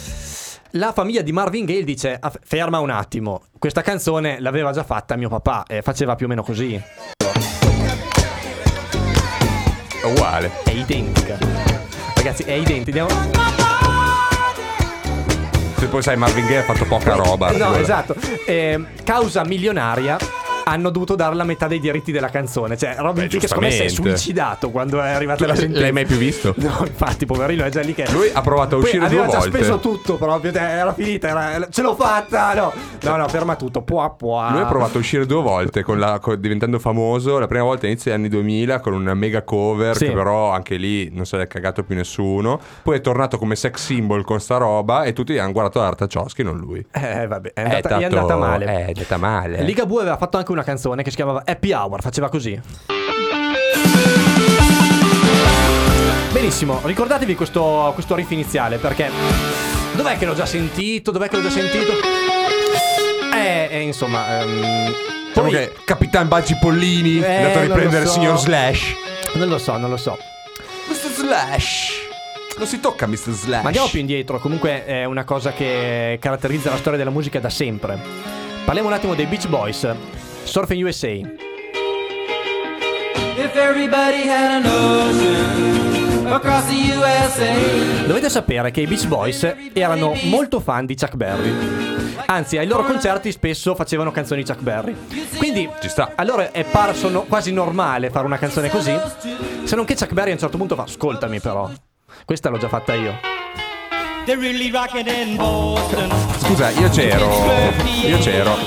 [0.75, 5.15] la famiglia di Marvin Gaye dice "Ah, ferma un attimo, questa canzone l'aveva già fatta
[5.15, 6.79] mio papà e faceva più o meno così.
[10.01, 10.51] È uguale.
[10.65, 11.37] È identica.
[12.15, 13.03] Ragazzi, è identica.
[13.03, 13.29] Andiamo-
[15.77, 17.47] Se poi sai, Marvin Gaye ha fatto poca roba.
[17.49, 18.15] No, Quella- esatto.
[18.45, 20.17] Ehm, causa milionaria.
[20.71, 22.77] Hanno dovuto dare la metà dei diritti della canzone.
[22.77, 25.81] Cioè, Robin Thicke secondo me si è suicidato quando è arrivata la sentenza.
[25.81, 26.53] l'hai mai più visto?
[26.61, 28.05] No, infatti, poverino, è già lì che.
[28.11, 29.57] Lui ha provato a Poi uscire aveva due già volte.
[29.57, 30.51] speso tutto proprio.
[30.51, 31.27] cioè, era finita.
[31.27, 32.53] era- ce l'ho fatta.
[32.53, 33.81] No, no, no, ferma tutto.
[33.81, 34.49] Pua, pua.
[34.51, 37.37] Lui ha provato a uscire due volte con la- con- diventando famoso.
[37.39, 40.05] La prima volta all'inizio degli anni 2000 con una mega cover Sì.
[40.05, 42.59] che però anche lì non se l'è cagato più nessuno.
[42.83, 46.57] Poi è tornato come sex symbol con sta roba e tutti hanno guardato Artachowski, non
[46.57, 46.85] lui.
[46.91, 48.65] Eh, vabbè, è andata, È gli è andata male.
[48.65, 49.61] È andata male.
[49.63, 52.59] Liga Bue aveva fatto anche una canzone che si chiamava Happy Hour, faceva così.
[56.31, 59.09] Benissimo, ricordatevi questo, questo riff iniziale perché
[59.95, 61.11] dov'è che l'ho già sentito?
[61.11, 61.91] Dov'è che l'ho già sentito?
[63.33, 64.93] Eh, eh, insomma, ehm,
[65.27, 68.13] Diciamo poi- che Capitan Baggi Pollini Eh, è andato a lo riprendere il so.
[68.13, 68.81] signor Slash.
[69.35, 70.17] non lo so, non lo so.
[70.87, 71.11] Mr.
[71.13, 71.89] Slash.
[72.57, 73.15] Non si tocca Mr.
[73.31, 73.61] Slash.
[73.61, 77.49] Ma andiamo più indietro, comunque è una cosa che caratterizza la storia della musica da
[77.49, 77.97] sempre.
[78.65, 79.87] Parliamo un attimo dei Beach Boys,
[80.45, 81.09] Surfing USA.
[83.37, 88.05] If everybody had an ocean across the USA.
[88.05, 91.79] Dovete sapere che i Beach Boys erano molto fan di Chuck Berry.
[92.25, 94.95] Anzi, ai loro concerti spesso facevano canzoni di Chuck Berry.
[95.37, 96.13] Quindi, Ci sta.
[96.15, 98.97] allora è parso no- quasi normale fare una canzone così.
[99.63, 101.69] Se non che Chuck Berry a un certo punto fa: Ascoltami, però.
[102.25, 103.17] Questa l'ho già fatta io.
[106.37, 107.27] Scusa, io c'ero.
[108.05, 108.60] Io c'ero.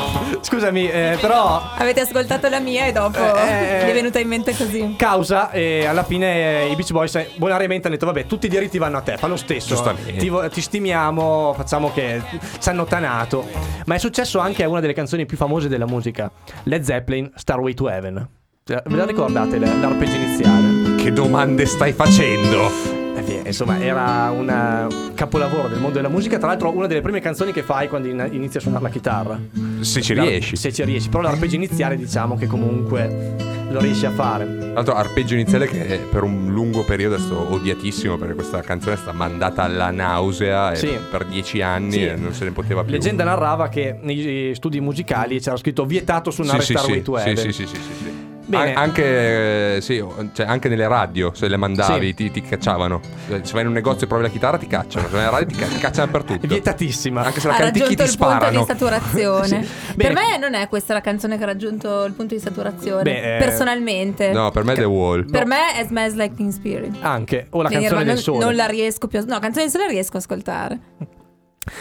[0.45, 1.63] Scusami, eh, però.
[1.77, 4.95] Avete ascoltato la mia e dopo Eh, eh, mi è venuta in mente così.
[4.97, 8.49] Causa e alla fine eh, i Beach Boys eh, bonariamente hanno detto vabbè tutti i
[8.49, 10.17] diritti vanno a te fa lo stesso Giustamente.
[10.17, 12.21] ti, ti stimiamo facciamo che
[12.61, 13.47] ci hanno tanato
[13.87, 16.31] ma è successo anche a una delle canzoni più famose della musica
[16.65, 18.29] Led Zeppelin Starway to Heaven
[18.67, 20.97] ve la ricordate l'arpeggio iniziale?
[20.97, 22.94] Che domande stai facendo?
[23.27, 27.53] Beh, insomma era un capolavoro del mondo della musica tra l'altro una delle prime canzoni
[27.53, 29.39] che fai quando in- inizi a suonare la chitarra
[29.81, 30.57] Se ci riesci.
[30.57, 34.95] se ci riesci però l'arpeggio iniziale diciamo che comunque lo riesci a fare Tra l'altro,
[34.95, 39.17] arpeggio iniziale che per un lungo periodo è stato odiatissimo perché questa canzone è stata
[39.17, 40.97] mandata alla nausea Sì.
[41.11, 42.05] per dieci anni Sì.
[42.07, 42.93] e non se ne poteva più.
[42.93, 47.17] Leggenda narrava che nei studi musicali c'era scritto vietato suonare Sì, sì, Starway sì, to
[47.19, 47.45] sì, Heaven.
[47.45, 48.24] sì, sì, sì, sì, sì.
[48.47, 48.75] Bene.
[48.75, 52.15] An- anche, eh, sì, cioè, anche nelle radio, se le mandavi, Sì.
[52.15, 53.01] ti, ti cacciavano.
[53.43, 55.07] Se vai in un negozio e provi la chitarra, ti cacciano.
[55.09, 56.45] Se vai in radio, ti, ca- ti cacciano per tutto.
[56.45, 57.23] È vietatissima.
[57.23, 59.43] Anche se la ha canticchi raggiunto ti il punto di saturazione.
[59.95, 59.97] Sì.
[59.97, 63.03] Per me non è questa la canzone che ha raggiunto il punto di saturazione.
[63.03, 64.33] Beh, eh, Personalmente.
[64.33, 65.31] No, per me è The Wall.
[65.31, 66.97] Per me è Smells Like Teen Spirit.
[67.01, 67.47] Anche.
[67.51, 68.45] O la Di canzone Nirvana del sole.
[68.45, 69.23] Non la riesco più a...
[69.23, 70.79] No, canzone del sole la riesco a ascoltare.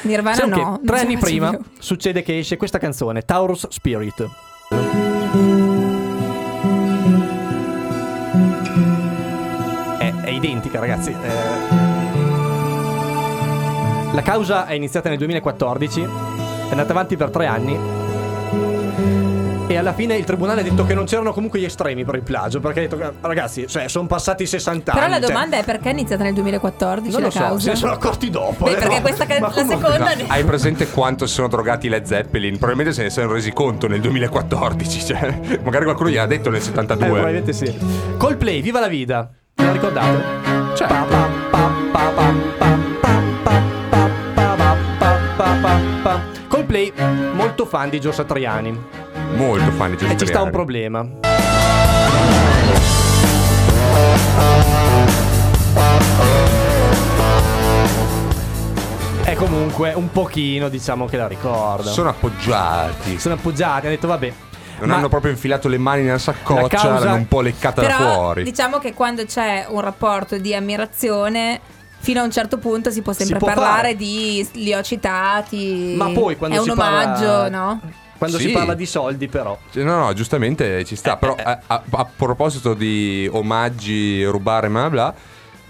[0.01, 0.81] Nirvana no.
[0.85, 1.59] tre anni prima più.
[1.79, 4.29] succede che esce questa canzone, Taurus Spirit.
[10.73, 11.11] Identica, ragazzi.
[11.11, 11.91] Eh,
[14.13, 16.07] La causa è iniziata nel 2014, è
[16.71, 18.01] andata avanti per tre anni.
[19.65, 22.21] E alla fine il tribunale ha detto che non c'erano comunque gli estremi per il
[22.21, 22.59] plagio.
[22.59, 25.13] Perché ha detto, ragazzi, cioè, sono passati 60 Però anni.
[25.15, 27.59] la cioè, domanda è perché è iniziata nel 2014 non la lo so, causa?
[27.59, 28.65] se ne sono accorti dopo.
[28.65, 29.01] Beh, eh, perché no.
[29.01, 32.57] questa ca- la comunque- seconda No, hai presente quanto si sono drogati le Zeppelin?
[32.57, 34.99] Probabilmente se ne sono resi conto nel 2014.
[35.03, 37.07] Cioè, magari qualcuno gli ha detto nel Eh, 72.
[37.07, 37.75] probabilmente sì.
[38.17, 39.31] Coldplay, viva la vida
[39.65, 40.23] ve ricordate?
[40.75, 41.41] Certo.
[46.47, 46.93] Coldplay,
[47.33, 48.77] molto fan di Gio Satriani.
[49.35, 50.13] Molto fan di Gio Satriani.
[50.13, 51.07] E ci sta un problema.
[59.23, 61.89] È comunque un pochino, diciamo, che la ricorda.
[61.89, 63.17] Sono appoggiati.
[63.17, 64.33] Sono appoggiati, hanno detto, vabbè,
[64.85, 67.81] non ma- hanno proprio infilato le mani nella saccoccia, La causa- l'hanno un po' leccata
[67.81, 68.43] da Però fuori.
[68.43, 71.59] diciamo che quando c'è un rapporto di ammirazione
[71.99, 73.95] fino a un certo punto si può sempre può parlare fare.
[73.95, 75.93] di li ho citati.
[75.97, 77.79] Ma poi quando è un si parla- omaggio, no?
[78.17, 78.51] Quando si Sì.
[78.53, 79.57] parla di soldi però.
[79.73, 81.17] No, no, giustamente ci Eh, sta.
[81.17, 85.13] Però a, a- a proposito di omaggi, rubare, bla bla bla.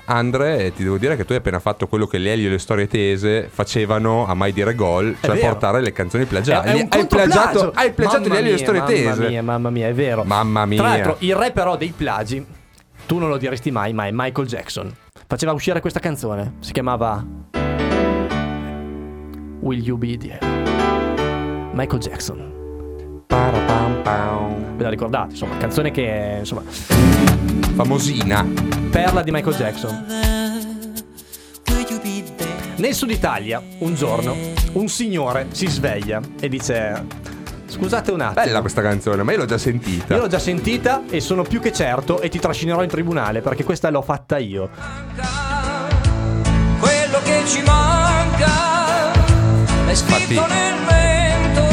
[0.06, 2.88] Andre, ti devo dire che tu hai appena fatto quello che l'Elio e le storie
[2.88, 6.88] tese facevano a mai dire gol, cioè portare le canzoni plagiate.
[6.90, 9.28] Hai plagiato, hai plagiato Mamma l'Elio e le storie mamma tese.
[9.30, 10.24] mia, mamma mia, è vero.
[10.26, 10.78] Mamma mia.
[10.78, 12.46] Tra l'altro, il re però dei plagi,
[13.06, 14.94] tu non lo diresti mai, ma è Michael Jackson.
[15.26, 17.26] Faceva uscire questa canzone, si chiamava
[19.62, 20.40] Will You Be There?
[21.72, 22.52] Michael Jackson.
[24.76, 25.32] Ve la ricordate?
[25.32, 26.62] Insomma, canzone che insomma,
[27.74, 28.46] famosina.
[28.90, 30.06] Perla di Michael Jackson.
[32.76, 34.36] Nel sud Italia, un giorno,
[34.74, 37.06] un signore si sveglia e dice:
[37.68, 38.46] Scusate un attimo.
[38.46, 40.16] Bella questa canzone, ma io l'ho già sentita.
[40.16, 43.64] Io l'ho già sentita e sono più che certo e ti trascinerò in tribunale perché
[43.64, 44.70] questa l'ho fatta io.
[46.80, 49.12] Quello che ci manca
[49.88, 51.66] è scritto Infatti- nel vento,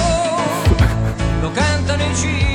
[1.40, 2.49] lo cantano i cigni.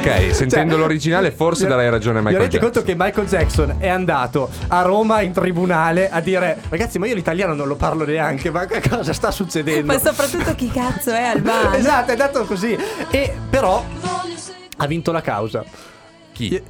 [0.00, 2.82] Ok, sentendo l'originale forse darai ragione a Vi Michael rendete Jackson.
[2.82, 7.14] conto che Michael Jackson è andato a Roma in tribunale a dire Ragazzi ma io
[7.14, 9.92] l'italiano non lo parlo neanche Ma che cosa sta succedendo?
[9.92, 11.72] Ma soprattutto chi cazzo è Albano?
[11.78, 12.76] Esatto, è andato così
[13.10, 13.84] E però
[14.76, 15.64] ha vinto la causa
[16.32, 16.62] Chi?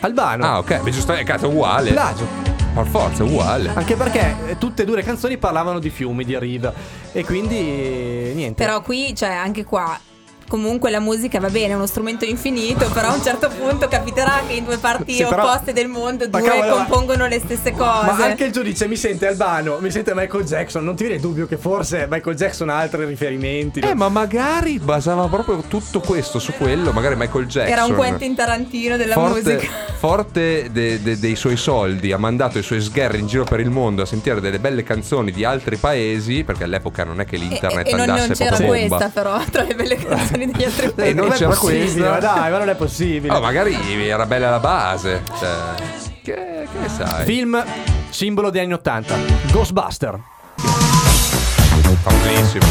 [0.00, 1.90] Albano Ah, ok, beh, giusto, è cazzo, uguale.
[1.90, 2.26] Plagio
[2.72, 3.70] Per forza, uguale.
[3.74, 6.72] Anche perché eh, tutte e due le canzoni parlavano di fiumi, di rive
[7.12, 9.98] E quindi niente Però qui, cioè, anche qua.
[10.48, 14.42] Comunque la musica va bene, è uno strumento infinito, però a un certo punto capiterà
[14.46, 17.72] che in due parti Sì, però- opposte del mondo due cavolo, ma- compongono le stesse
[17.72, 18.06] cose.
[18.06, 20.84] Ma anche il giudice mi sente Albano, mi sente Michael Jackson.
[20.84, 23.80] Non ti viene dubbio che forse Michael Jackson ha altri riferimenti?
[23.80, 27.72] Eh, ma magari basava proprio tutto questo su quello, magari Michael Jackson.
[27.72, 29.72] Era un Quentin Tarantino della forte, musica.
[29.98, 33.70] forte de- de- dei suoi soldi, ha mandato i suoi sgherri in giro per il
[33.70, 37.38] mondo a sentire delle belle canzoni di altri paesi, perché all'epoca non è che E,
[37.38, 38.96] l'internet e non, andasse non c'era proprio bomba.
[38.96, 41.10] questa, però, tra le belle canzoni degli altri paesi.
[41.10, 43.32] E non è c'era possibile, ma dai, ma non è possibile.
[43.34, 43.74] Oh, magari
[44.06, 45.22] era bella la base.
[45.38, 45.56] Cioè,
[46.22, 47.24] che, che sai?
[47.24, 47.64] Film
[48.10, 49.16] simbolo degli anni 80
[49.52, 50.18] Ghostbuster
[52.02, 52.64] Famosissimo.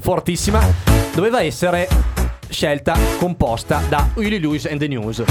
[0.00, 0.60] Fortissima
[1.14, 1.88] Doveva essere
[2.48, 5.22] scelta composta da Huey Lewis and the News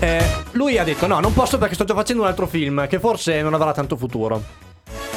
[0.00, 2.98] Eh, Lui ha detto no non posso perché sto già facendo un altro film Che
[2.98, 4.42] forse non avrà tanto futuro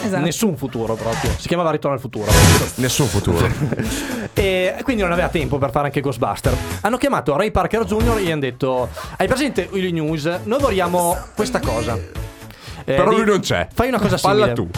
[0.03, 0.23] Esatto.
[0.23, 2.31] Nessun futuro proprio Si chiamava Ritorno al futuro
[2.75, 3.47] Nessun futuro.
[4.33, 6.55] E quindi non aveva tempo per fare anche Ghostbuster.
[6.81, 8.17] Hanno chiamato Ray Parker Jr.
[8.17, 8.87] e gli hanno detto:
[9.17, 10.23] Hai presente Willy News?
[10.45, 11.95] Noi vogliamo questa cosa.
[11.95, 13.67] Eh, Però di- lui non c'è.
[13.73, 14.53] Fai una cosa Falla simile.
[14.53, 14.69] tu.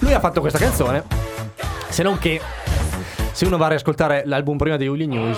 [0.00, 1.04] Lui ha fatto questa canzone.
[1.88, 2.40] Se non che,
[3.32, 5.36] se uno va a riascoltare l'album prima di Willy News,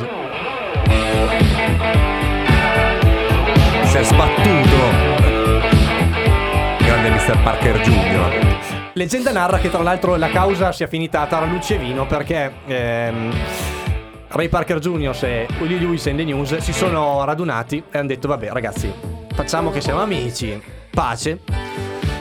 [3.84, 4.76] Si è sbattuto.
[6.78, 7.42] Grande Mr.
[7.42, 8.43] Parker Jr.
[8.94, 12.52] leggenda narra che tra l'altro la causa sia finita tra luce e vino perché.
[12.66, 13.34] ehm,
[14.28, 15.16] Ray Parker Jr.
[15.22, 18.92] e Willy Lewis and the News si sono radunati e hanno detto: Vabbè, ragazzi,
[19.32, 20.60] facciamo che siamo amici,
[20.90, 21.38] pace.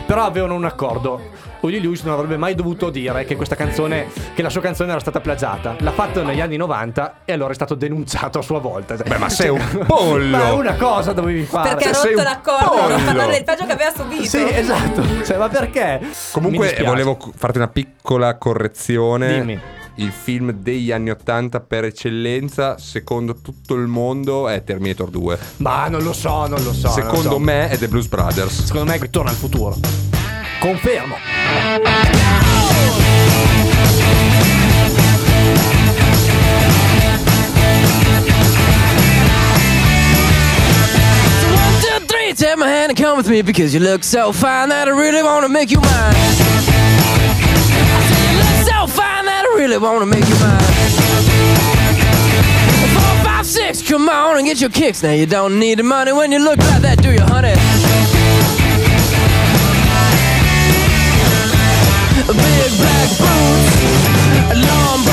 [0.06, 1.20] Però avevano un accordo.
[1.64, 5.00] Willie Lewis non avrebbe mai dovuto dire che questa canzone, che la sua canzone era
[5.00, 5.78] stata plagiata.
[5.80, 8.96] L'ha fatto negli anni 90 e allora è stato denunciato a sua volta.
[8.96, 10.38] Beh, ma sei un pollo!
[10.38, 11.70] Ma una cosa dovevi fare.
[11.70, 14.24] Perché ha rotto l'accordo per non parlare del peggio che aveva subito.
[14.24, 15.24] Sì, esatto.
[15.24, 16.02] Cioè, ma perché?
[16.34, 19.40] Comunque volevo farti una piccola correzione.
[19.40, 19.60] Dimmi.
[19.96, 25.38] Il film degli anni 80 per eccellenza, secondo tutto il mondo, è Terminator 2.
[25.58, 26.88] Ma non lo so, non lo so.
[26.88, 27.40] non lo secondo so.
[27.40, 28.66] me è The Blues Brothers.
[28.66, 30.23] Secondo me ritorna al futuro.
[30.64, 31.18] Confermo.
[42.36, 45.22] Take my hand and come with me because you look so fine that I really
[45.22, 45.92] wanna make you mine.
[45.92, 46.32] I
[48.10, 50.60] said you look so fine that I really wanna make you mine.
[52.96, 55.04] Four, five, six, come on and get your kicks.
[55.04, 57.54] Now you don't need the money when you look like that, do you, honey?
[62.26, 65.13] Big black boots, long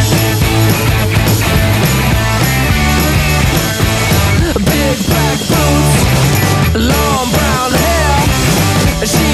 [4.91, 9.07] Big black boots, long brown hair.
[9.07, 9.30] She's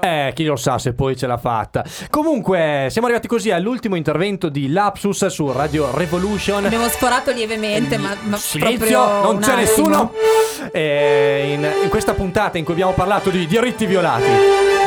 [0.00, 1.84] Eh, chi lo sa se poi ce l'ha fatta.
[2.10, 6.64] Comunque, siamo arrivati così all'ultimo intervento di Lapsus su Radio Revolution.
[6.64, 10.12] Abbiamo sforato lievemente, ma, ma Silenzio, proprio non c'è nessuno.
[10.72, 14.24] Eh, in, in questa puntata in cui abbiamo parlato di diritti violati.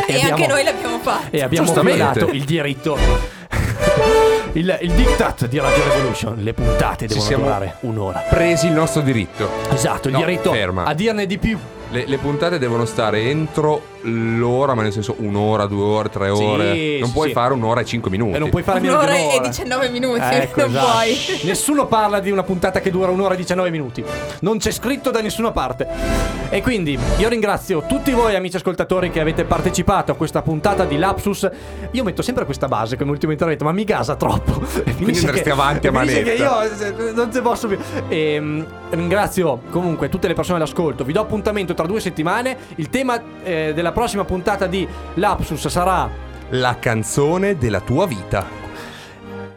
[0.07, 1.27] E, abbiamo- anche noi l'abbiamo fatto.
[1.29, 2.97] E abbiamo violato il diritto.
[4.53, 6.35] il, il diktat di Radio Revolution.
[6.39, 8.19] Le puntate Ci devono durare un'ora.
[8.29, 9.49] Presi il nostro diritto.
[9.71, 10.83] Esatto, il No, diritto ferma.
[10.85, 11.57] a dirne di più.
[11.89, 16.43] Le, le puntate devono stare entro l'ora, ma nel senso un'ora, due ore, tre Sì,
[16.43, 16.97] ore.
[16.99, 17.33] non sì, puoi sì.
[17.33, 18.35] fare un'ora e cinque minuti.
[18.35, 19.47] E non puoi fare Un'ora e un'ora.
[19.47, 20.85] 19 minuti, Ecco, non esatto.
[20.91, 21.15] puoi.
[21.43, 24.03] Nessuno parla di una puntata che dura un'ora e 19 minuti.
[24.41, 26.35] Non c'è scritto da nessuna parte.
[26.49, 30.97] E quindi io ringrazio tutti voi amici ascoltatori che avete partecipato a questa puntata di
[30.97, 31.49] Lapsus.
[31.91, 34.61] Io metto sempre questa base come ultimo intervento, ma mi gasa troppo.
[34.85, 36.31] E finisce andresti che- avanti a manetta.
[36.31, 37.77] io non ci posso più.
[38.07, 41.03] E, ringrazio comunque tutte le persone all'ascolto.
[41.03, 42.55] Vi do appuntamento tra due settimane.
[42.75, 46.07] Il tema eh, della prossima puntata di Lapsus sarà
[46.49, 48.45] La canzone della tua vita.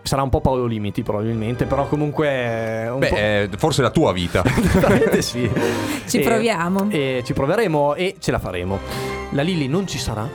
[0.01, 2.29] Sarà un po' Paolo Limiti probabilmente, però comunque
[2.85, 3.15] eh, un po'...
[3.15, 4.41] Beh, eh, forse la tua vita.
[4.73, 5.49] Veramente sì.
[6.07, 6.87] Ci E- proviamo.
[6.89, 8.79] E ci proveremo e ce la faremo.
[9.33, 10.27] La Lilli non ci sarà.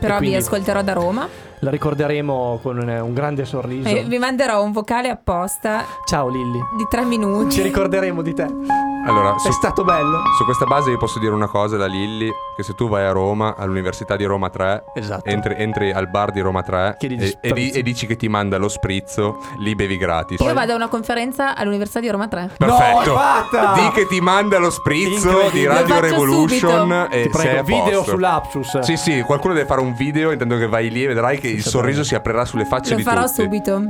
[0.00, 1.28] Però vi ascolterò da Roma.
[1.60, 3.88] La ricorderemo con un, un grande sorriso.
[3.88, 6.58] E vi manderò un vocale apposta Ciao Lilli.
[6.76, 7.54] di tre minuti.
[7.54, 8.89] Ci ricorderemo di te.
[9.06, 10.20] Allora, È su, stato bello.
[10.36, 13.12] su questa base io posso dire una cosa da Lilli, che se tu vai a
[13.12, 15.28] Roma, all'Università di Roma 3, Esatto.
[15.28, 18.16] entri, entri al bar di Roma 3 Chiedi di e, e di- e dici che
[18.16, 20.40] ti manda lo sprizzo, lì bevi gratis.
[20.40, 22.50] Io vado a una conferenza all'Università di Roma 3.
[22.56, 23.10] Perfetto.
[23.12, 23.72] No, è fatta!
[23.74, 26.48] Di che ti manda lo sprizzo di Lo Radio Revolution
[26.80, 27.10] subito.
[27.10, 28.10] e Ti sei prego, a video posto.
[28.10, 28.78] sull'Apsus.
[28.80, 31.62] Sì, sì, qualcuno deve fare un video, intendo che vai lì e vedrai che il
[31.64, 33.42] sorriso si aprirà sulle facce Lo di farò tutti.
[33.42, 33.82] subito.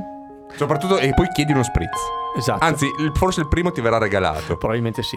[0.57, 1.99] Soprattutto e poi chiedi uno spritz.
[2.37, 2.65] Esatto.
[2.65, 4.57] Anzi, il- forse il primo ti verrà regalato.
[4.57, 5.17] Probabilmente sì.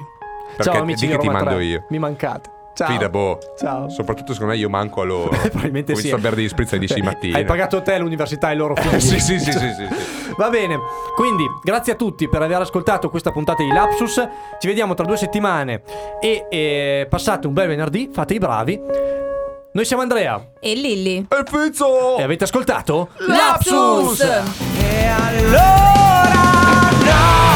[0.55, 1.64] Perché Ciao amici di che ti Roma mando 3.
[1.65, 1.85] io.
[1.89, 2.49] Mi mancate.
[2.76, 2.88] Ciao.
[2.91, 3.38] Fida, boh.
[3.60, 3.88] Ciao.
[3.89, 5.30] Soprattutto secondo me io manco a loro.
[5.38, 6.01] Probabilmente sì.
[6.03, 7.38] visto a bere degli spritz alle 10 di mattina.
[7.38, 8.99] Hai pagato te l'università e loro figli.
[8.99, 10.34] sì, sì, sì, sì, sì, sì.
[10.38, 10.80] Va bene,
[11.15, 14.27] quindi grazie a tutti per aver ascoltato questa puntata di Lapsus.
[14.60, 15.84] Ci vediamo tra due settimane
[16.19, 18.81] e eh, passate un bel venerdì, fate i bravi.
[19.75, 24.23] Noi siamo Andrea e Lilly e Pizzo e avete ascoltato Lapsus!
[24.23, 24.53] Lapsus!
[24.79, 27.52] E allora no!